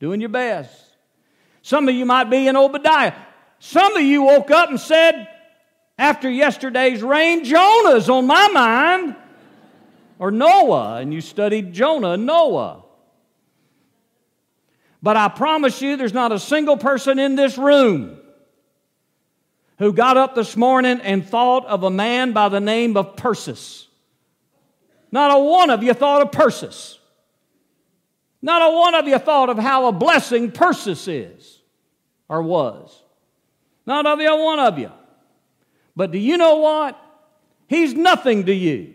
[0.00, 0.76] doing your best.
[1.62, 3.12] Some of you might be in Obadiah.
[3.64, 5.26] Some of you woke up and said,
[5.96, 9.16] After yesterday's rain, Jonah's on my mind.
[10.18, 12.84] Or Noah, and you studied Jonah and Noah.
[15.02, 18.18] But I promise you, there's not a single person in this room
[19.78, 23.86] who got up this morning and thought of a man by the name of Persis.
[25.10, 26.98] Not a one of you thought of Persis.
[28.42, 31.62] Not a one of you thought of how a blessing Persis is
[32.28, 33.00] or was.
[33.86, 34.90] Not of you, one of you.
[35.96, 36.98] But do you know what?
[37.68, 38.94] He's nothing to you.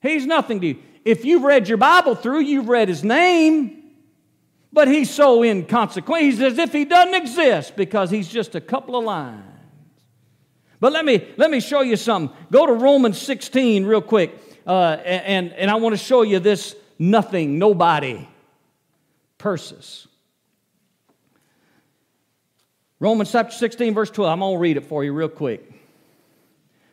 [0.00, 0.76] He's nothing to you.
[1.04, 3.82] If you've read your Bible through, you've read his name.
[4.72, 6.26] But he's so inconsequential.
[6.26, 9.44] He's as if he doesn't exist because he's just a couple of lines.
[10.80, 12.36] But let me, let me show you something.
[12.50, 14.38] Go to Romans 16 real quick.
[14.66, 18.28] Uh, and, and I want to show you this nothing, nobody,
[19.38, 20.08] Persis.
[23.04, 24.32] Romans chapter 16, verse 12.
[24.32, 25.70] I'm going to read it for you real quick.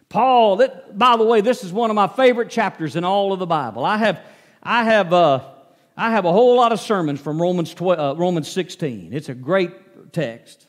[0.09, 3.39] Paul, that, by the way, this is one of my favorite chapters in all of
[3.39, 3.85] the Bible.
[3.85, 4.21] I have,
[4.61, 5.39] I have, uh,
[5.95, 9.13] I have a whole lot of sermons from Romans, 12, uh, Romans 16.
[9.13, 10.67] It's a great text.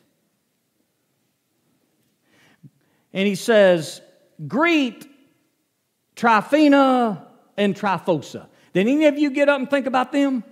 [3.11, 3.99] And he says,
[4.47, 5.05] Greet
[6.15, 7.27] Tryphena
[7.57, 8.45] and Tryphosa.
[8.71, 10.45] Did any of you get up and think about them?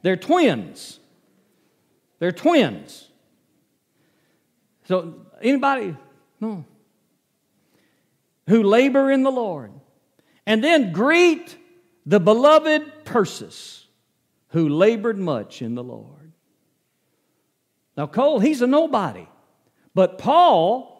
[0.00, 0.98] They're twins.
[2.20, 3.05] They're twins.
[4.86, 5.96] So, anybody?
[6.40, 6.64] No.
[8.48, 9.72] Who labor in the Lord.
[10.46, 11.56] And then greet
[12.04, 13.86] the beloved Persis,
[14.48, 16.32] who labored much in the Lord.
[17.96, 19.26] Now, Cole, he's a nobody.
[19.94, 20.92] But Paul,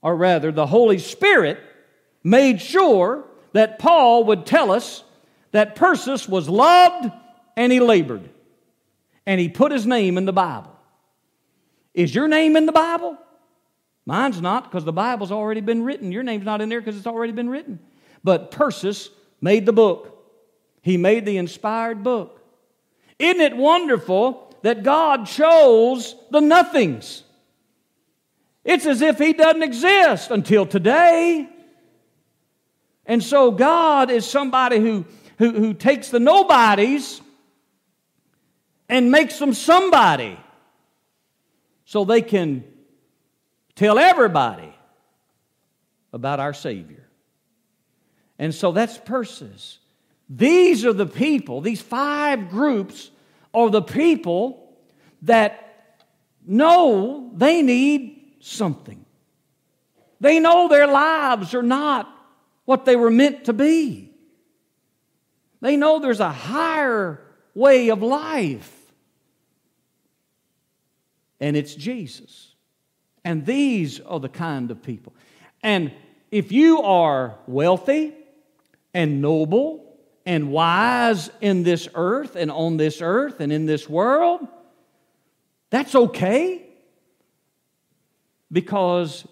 [0.00, 1.58] or rather the Holy Spirit,
[2.22, 5.02] made sure that Paul would tell us
[5.50, 7.10] that Persis was loved
[7.56, 8.28] and he labored.
[9.26, 10.71] And he put his name in the Bible.
[11.94, 13.18] Is your name in the Bible?
[14.06, 16.10] Mine's not because the Bible's already been written.
[16.10, 17.78] Your name's not in there because it's already been written.
[18.24, 20.08] But Persis made the book.
[20.82, 22.40] He made the inspired book.
[23.18, 27.22] Isn't it wonderful that God chose the nothings?
[28.64, 31.48] It's as if He doesn't exist until today.
[33.06, 35.04] And so God is somebody who,
[35.38, 37.20] who, who takes the nobodies
[38.88, 40.38] and makes them somebody
[41.84, 42.64] so they can
[43.74, 44.72] tell everybody
[46.12, 47.08] about our Savior.
[48.38, 49.78] And so that's Persis.
[50.28, 53.10] These are the people, these five groups
[53.52, 54.74] are the people
[55.22, 55.98] that
[56.46, 59.04] know they need something.
[60.20, 62.08] They know their lives are not
[62.64, 64.12] what they were meant to be.
[65.60, 67.20] They know there's a higher
[67.54, 68.81] way of life,
[71.42, 72.54] and it's Jesus.
[73.24, 75.12] And these are the kind of people.
[75.62, 75.92] And
[76.30, 78.14] if you are wealthy
[78.94, 84.46] and noble and wise in this earth and on this earth and in this world,
[85.68, 86.64] that's okay.
[88.52, 89.26] Because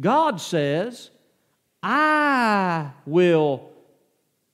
[0.00, 1.10] God says,
[1.80, 3.70] I will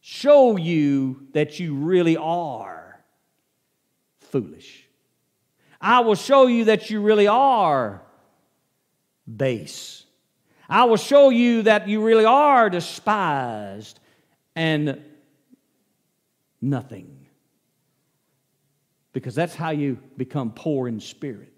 [0.01, 3.01] show you that you really are
[4.21, 4.88] foolish.
[5.81, 8.03] I will show you that you really are
[9.37, 10.05] base.
[10.69, 14.01] I will show you that you really are despised
[14.55, 15.03] and
[16.61, 17.27] nothing.
[19.13, 21.53] Because that's how you become poor in spirit.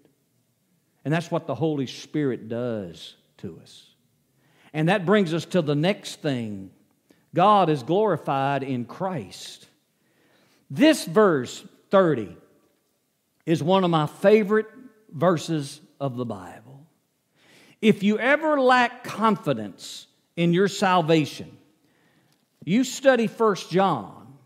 [1.03, 3.87] And that's what the Holy Spirit does to us.
[4.73, 6.71] And that brings us to the next thing
[7.33, 9.67] God is glorified in Christ.
[10.69, 12.35] This verse 30
[13.45, 14.67] is one of my favorite
[15.11, 16.85] verses of the Bible.
[17.81, 21.57] If you ever lack confidence in your salvation,
[22.63, 24.37] you study First John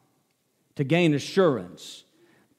[0.75, 2.03] to gain assurance,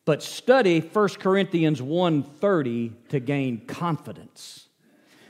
[0.05, 4.69] but study 1 Corinthians 1:30 to gain confidence.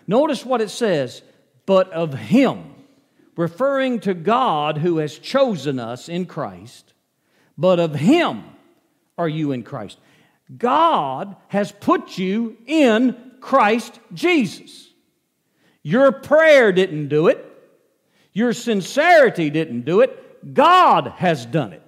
[0.07, 1.23] Notice what it says,
[1.65, 2.75] but of him,
[3.37, 6.93] referring to God who has chosen us in Christ,
[7.57, 8.45] but of him
[9.19, 9.99] are you in Christ.
[10.55, 14.91] God has put you in Christ Jesus.
[15.83, 17.45] Your prayer didn't do it.
[18.33, 20.55] Your sincerity didn't do it.
[20.55, 21.83] God has done it.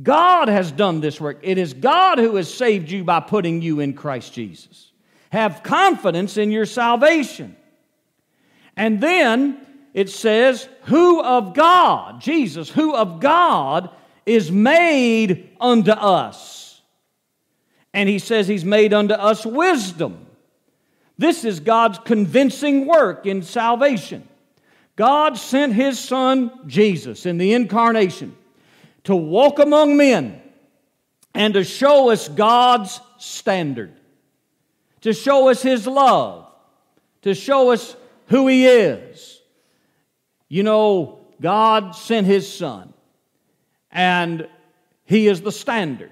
[0.00, 1.38] God has done this work.
[1.42, 4.90] It is God who has saved you by putting you in Christ Jesus.
[5.30, 7.56] Have confidence in your salvation.
[8.76, 13.90] And then it says, Who of God, Jesus, who of God
[14.24, 16.61] is made unto us.
[17.94, 20.26] And he says he's made unto us wisdom
[21.18, 24.28] This is God's convincing work in salvation.
[24.96, 28.36] God sent His Son, Jesus, in the incarnation
[29.04, 30.40] to walk among men
[31.34, 33.92] and to show us God's standard,
[35.00, 36.46] to show us His love,
[37.22, 39.40] to show us who He is.
[40.48, 42.92] You know, God sent His Son,
[43.90, 44.46] and
[45.04, 46.10] He is the standard.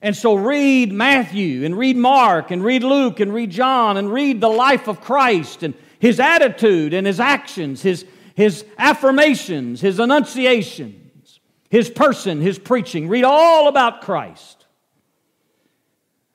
[0.00, 4.40] And so read Matthew and read Mark and read Luke and read John and read
[4.40, 11.40] the life of Christ and his attitude and his actions, his, his affirmations, his enunciations,
[11.68, 13.08] his person, his preaching.
[13.08, 14.66] Read all about Christ.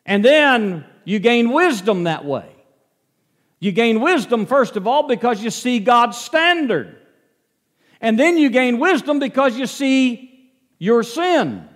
[0.06, 2.50] And then you gain wisdom that way.
[3.62, 6.98] You gain wisdom, first of all, because you see God's standard.
[8.02, 11.70] And then you gain wisdom because you see your sin.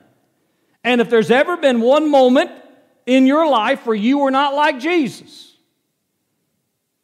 [0.87, 2.49] And if there's ever been one moment
[3.05, 5.53] in your life where you were not like Jesus,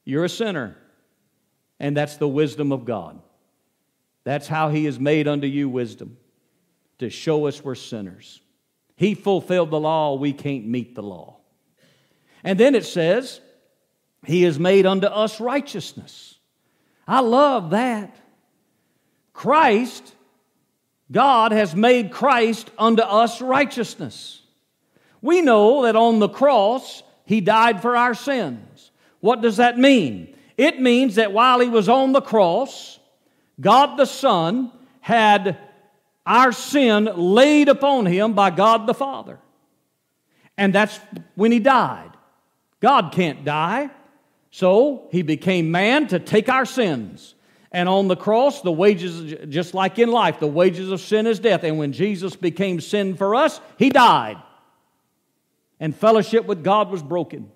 [0.06, 0.78] you're a sinner.
[1.82, 3.20] And that's the wisdom of God.
[4.24, 6.16] That's how He has made unto you wisdom
[7.00, 8.40] to show us we're sinners.
[8.96, 11.42] He fulfilled the law, we can't meet the law.
[12.42, 13.42] And then it says,
[14.26, 16.40] He has made unto us righteousness.
[17.06, 18.16] I love that.
[19.34, 20.13] Christ
[21.12, 24.42] God has made Christ unto us righteousness.
[25.22, 28.92] We know that on the cross, He died for our sins.
[29.20, 30.36] What does that mean?
[30.58, 33.00] It means that while He was on the cross,
[33.60, 35.58] God the Son had
[36.26, 39.40] our sin laid upon Him by God the Father.
[40.58, 41.00] And that's
[41.36, 42.12] when He died.
[42.80, 43.90] God can't die,
[44.52, 47.36] so He became man to take our sins.
[47.74, 51.40] And on the cross, the wages, just like in life, the wages of sin is
[51.40, 51.64] death.
[51.64, 54.38] And when Jesus became sin for us, he died.
[55.80, 57.52] And fellowship with God was broken.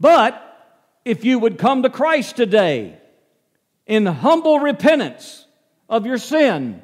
[0.00, 0.44] But
[1.04, 2.98] if you would come to Christ today
[3.86, 5.46] in humble repentance
[5.88, 6.82] of your sin,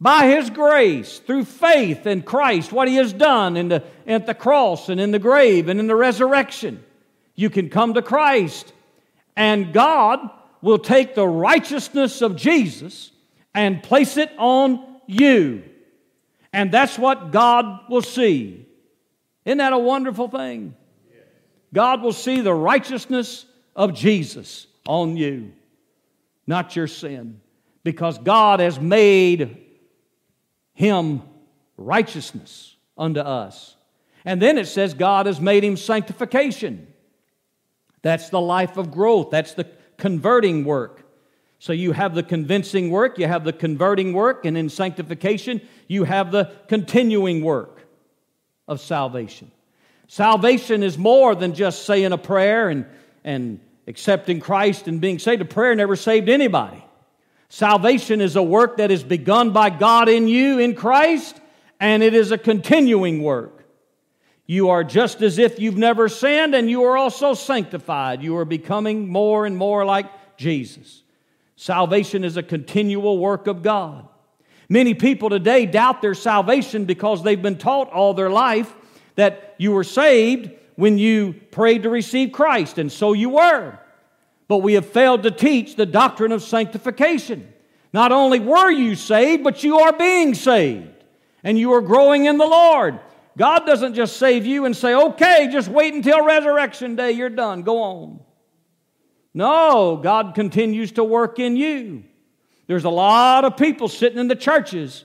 [0.00, 4.34] by His grace, through faith in Christ, what He has done in the, at the
[4.34, 6.82] cross and in the grave and in the resurrection,
[7.34, 8.72] you can come to Christ.
[9.36, 10.30] And God
[10.62, 13.10] will take the righteousness of Jesus
[13.54, 15.62] and place it on you.
[16.52, 18.66] And that's what God will see.
[19.44, 20.74] Isn't that a wonderful thing?
[21.72, 23.46] God will see the righteousness
[23.76, 25.52] of Jesus on you,
[26.46, 27.40] not your sin,
[27.84, 29.56] because God has made
[30.74, 31.22] him
[31.76, 33.76] righteousness unto us.
[34.24, 36.88] And then it says God has made him sanctification.
[38.02, 39.30] That's the life of growth.
[39.30, 39.64] That's the
[40.00, 41.04] converting work.
[41.60, 46.04] So you have the convincing work, you have the converting work, and in sanctification, you
[46.04, 47.86] have the continuing work
[48.66, 49.50] of salvation.
[50.08, 52.86] Salvation is more than just saying a prayer and,
[53.24, 55.42] and accepting Christ and being saved.
[55.42, 56.82] A prayer never saved anybody.
[57.50, 61.38] Salvation is a work that is begun by God in you in Christ,
[61.78, 63.59] and it is a continuing work.
[64.50, 68.20] You are just as if you've never sinned, and you are also sanctified.
[68.20, 71.04] You are becoming more and more like Jesus.
[71.54, 74.08] Salvation is a continual work of God.
[74.68, 78.74] Many people today doubt their salvation because they've been taught all their life
[79.14, 83.78] that you were saved when you prayed to receive Christ, and so you were.
[84.48, 87.52] But we have failed to teach the doctrine of sanctification.
[87.92, 91.04] Not only were you saved, but you are being saved,
[91.44, 92.98] and you are growing in the Lord.
[93.36, 97.62] God doesn't just save you and say, okay, just wait until resurrection day, you're done,
[97.62, 98.20] go on.
[99.32, 102.04] No, God continues to work in you.
[102.66, 105.04] There's a lot of people sitting in the churches.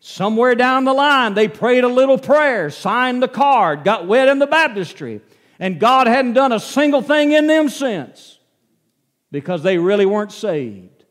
[0.00, 4.38] Somewhere down the line, they prayed a little prayer, signed the card, got wet in
[4.38, 5.22] the baptistry,
[5.58, 8.38] and God hadn't done a single thing in them since
[9.32, 11.04] because they really weren't saved.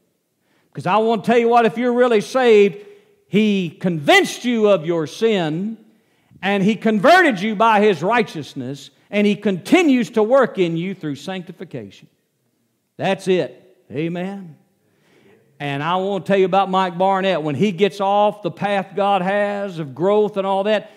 [0.71, 2.85] Because I want to tell you what, if you're really saved,
[3.27, 5.82] He convinced you of your sin
[6.43, 11.15] and He converted you by His righteousness, and He continues to work in you through
[11.15, 12.07] sanctification.
[12.97, 13.85] That's it.
[13.91, 14.57] Amen.
[15.59, 17.41] And I want to tell you about Mike Barnett.
[17.41, 20.91] When he gets off the path God has of growth and all that,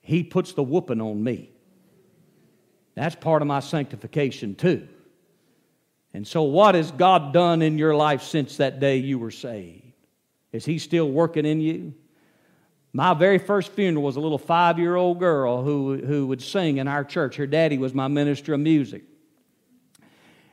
[0.00, 1.50] he puts the whooping on me.
[2.94, 4.88] That's part of my sanctification, too.
[6.14, 9.92] And so, what has God done in your life since that day you were saved?
[10.50, 11.94] Is He still working in you?
[12.92, 16.78] My very first funeral was a little five year old girl who, who would sing
[16.78, 17.36] in our church.
[17.36, 19.04] Her daddy was my minister of music.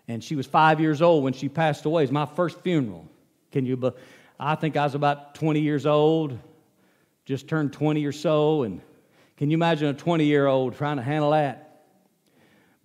[0.07, 2.03] And she was five years old when she passed away.
[2.03, 3.09] It was my first funeral.
[3.51, 3.93] Can you,
[4.39, 6.37] I think I was about 20 years old,
[7.25, 8.63] just turned 20 or so.
[8.63, 8.81] And
[9.35, 11.85] can you imagine a 20 year old trying to handle that?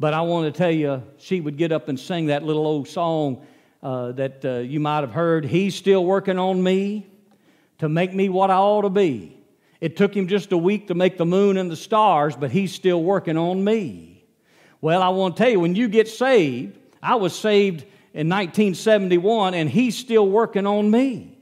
[0.00, 2.88] But I want to tell you, she would get up and sing that little old
[2.88, 3.46] song
[3.82, 5.44] uh, that uh, you might have heard.
[5.44, 7.06] He's still working on me
[7.78, 9.41] to make me what I ought to be.
[9.82, 12.72] It took him just a week to make the moon and the stars, but he's
[12.72, 14.24] still working on me.
[14.80, 17.80] Well, I want to tell you, when you get saved, I was saved
[18.14, 21.36] in 1971, and he's still working on me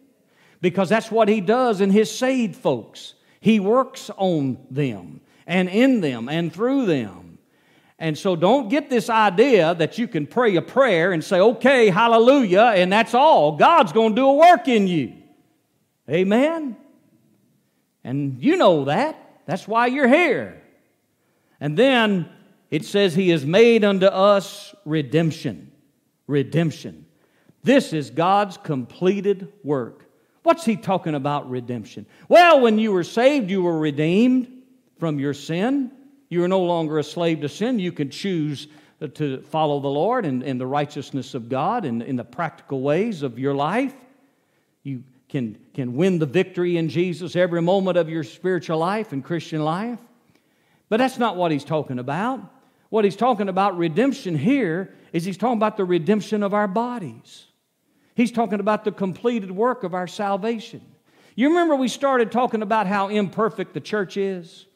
[0.62, 3.12] because that's what he does in his saved folks.
[3.41, 7.36] He works on them and in them and through them.
[7.99, 11.91] And so don't get this idea that you can pray a prayer and say, okay,
[11.91, 13.59] hallelujah, and that's all.
[13.59, 15.12] God's going to do a work in you.
[16.09, 16.78] Amen?
[18.05, 19.41] And you know that.
[19.47, 20.63] That's why you're here.
[21.61, 22.29] And then
[22.71, 25.73] it says, He has made unto us redemption.
[26.27, 27.07] Redemption.
[27.63, 30.07] This is God's completed work.
[30.43, 32.07] What's He talking about, redemption?
[32.29, 34.49] Well, when you were saved, you were redeemed
[34.99, 35.91] from your sin.
[36.29, 37.79] You are no longer a slave to sin.
[37.79, 38.69] You can choose
[39.15, 43.23] to follow the Lord and, and the righteousness of God and in the practical ways
[43.23, 43.95] of your life.
[44.83, 49.24] You can, can win the victory in Jesus every moment of your spiritual life and
[49.24, 50.01] Christian life.
[50.89, 52.41] But that's not what he's talking about.
[52.89, 57.47] What he's talking about, redemption here, is he's talking about the redemption of our bodies.
[58.16, 60.83] He's talking about the completed work of our salvation.
[61.37, 64.66] You remember we started talking about how imperfect the church is?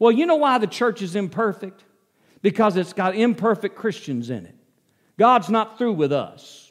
[0.00, 1.84] Well, you know why the church is imperfect?
[2.42, 4.54] Because it's got imperfect Christians in it.
[5.16, 6.65] God's not through with us.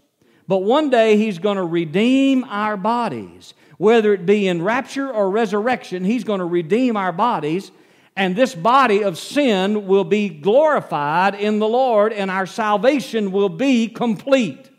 [0.47, 3.53] But one day He's going to redeem our bodies.
[3.77, 7.71] Whether it be in rapture or resurrection, He's going to redeem our bodies.
[8.15, 13.49] And this body of sin will be glorified in the Lord, and our salvation will
[13.49, 14.69] be complete.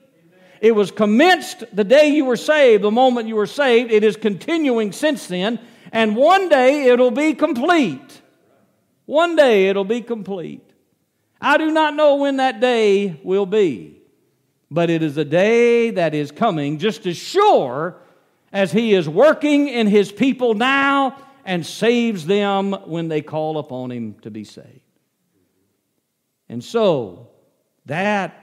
[0.61, 3.93] It was commenced the day you were saved, the moment you were saved.
[3.93, 5.61] It is continuing since then.
[5.93, 8.23] And one day it'll be complete.
[9.05, 10.63] One day it'll be complete.
[11.41, 14.01] I do not know when that day will be
[14.71, 17.97] but it is a day that is coming just as sure
[18.53, 23.91] as He is working in His people now and saves them when they call upon
[23.91, 24.81] Him to be saved.
[26.49, 27.31] And so,
[27.87, 28.43] that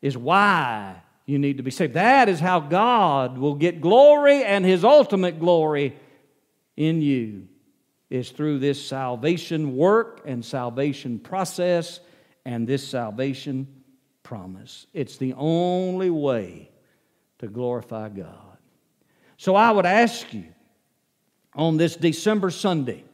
[0.00, 1.94] is why you need to be saved.
[1.94, 5.96] That is how God will get glory and His ultimate glory
[6.76, 7.48] in you
[8.08, 12.00] is through this salvation work and salvation process
[12.46, 13.77] and this salvation
[14.28, 14.86] promise.
[14.92, 16.70] It's the only way
[17.38, 18.58] to glorify God.
[19.38, 20.44] So I would ask you
[21.54, 23.04] on this December Sunday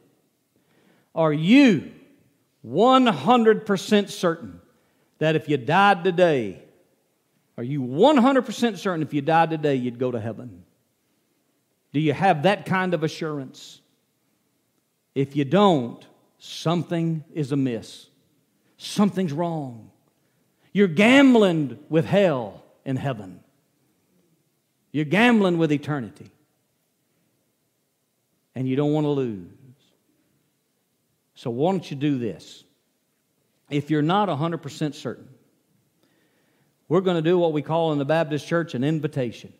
[1.15, 1.93] are you
[2.67, 4.61] 100% certain
[5.21, 6.61] that if you died today,
[7.57, 10.65] are you 100% certain if you died today you'd go to heaven?
[11.93, 13.81] Do you have that kind of assurance?
[15.15, 16.05] If you don't,
[16.39, 18.09] something is amiss.
[18.79, 19.93] Something's wrong.
[20.75, 23.41] You're gambling with hell and heaven.
[24.93, 26.31] You're gambling with eternity.
[28.57, 29.49] And you don't want to lose.
[31.37, 32.65] So, why don't you do this?
[33.71, 35.29] If you're not 100% certain,
[36.89, 39.53] we're going to do what we call in the Baptist church an invitation.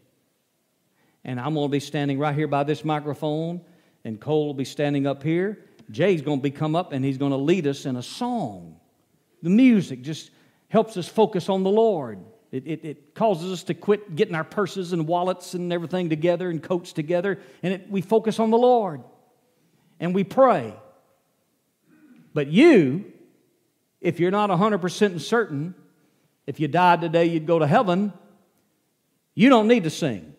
[1.25, 3.61] And I'm going to be standing right here by this microphone,
[4.05, 5.59] and Cole will be standing up here.
[5.91, 8.77] Jay's going to be come up and he's going to lead us in a song.
[9.43, 10.31] The music, just
[10.75, 12.19] helps us focus on the Lord.
[12.51, 16.51] It, it, it, causes us to quit getting our purses and wallets and everything together
[16.51, 19.01] and coats together, and it, we focus on the Lord
[20.01, 20.75] and we pray.
[22.35, 23.05] But you,
[24.01, 25.77] if you're not 100% certain,
[26.45, 28.13] if you died today you'd go to heaven,
[29.37, 30.35] you don't need to sing.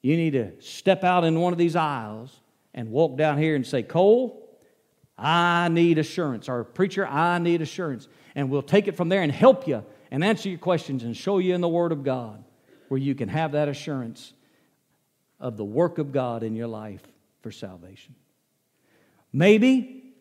[0.00, 2.34] You need to step out in one of these aisles
[2.72, 4.58] and walk down here and say, Cole,
[5.18, 6.48] I need assurance.
[6.48, 10.24] Or, preacher, I need assurance and we'll take it from there and help you and
[10.24, 12.42] answer your questions and show you in the Word of God
[12.88, 14.32] where you can have that assurance
[15.40, 17.02] of the work of God in your life
[17.40, 18.14] for salvation.
[19.32, 20.14] Maybe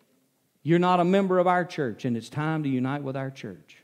[0.64, 3.78] you're not a member of our church and it's time to unite with our church.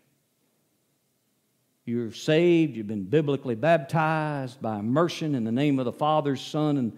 [1.86, 6.78] You're saved, you've been biblically baptized by immersion in the name of the Father, Son,
[6.78, 6.97] and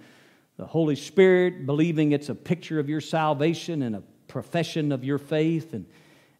[0.57, 5.17] the Holy Spirit, believing it's a picture of your salvation and a profession of your
[5.17, 5.73] faith.
[5.73, 5.85] And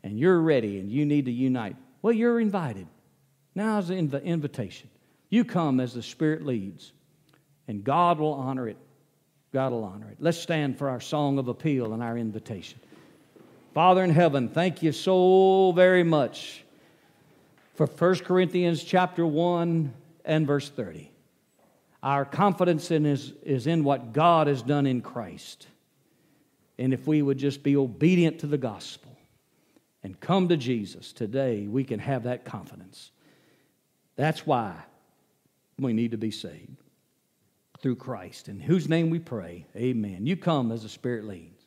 [0.04, 2.88] and you're ready and you need to unite, well, you're invited.
[3.56, 4.90] Now's the inv- invitation.
[5.30, 6.92] You come as the Spirit leads,
[7.68, 8.78] and God will honor it.
[9.52, 10.18] God will honor it.
[10.20, 12.80] Let's stand for our song of appeal and our invitation.
[13.74, 16.64] Father in heaven, thank you so very much
[17.76, 19.94] for 1 Corinthians chapter 1
[20.26, 21.12] and verse 30.
[22.02, 25.68] Our confidence in is, is in what God has done in Christ.
[26.78, 29.09] And if we would just be obedient to the gospel,
[30.04, 33.12] and come to Jesus, today we can have that confidence.
[34.16, 34.76] That's why
[35.78, 36.78] we need to be saved
[37.82, 38.50] through Christ.
[38.50, 40.26] In whose name we pray, amen.
[40.26, 41.59] You come as the Spirit leads.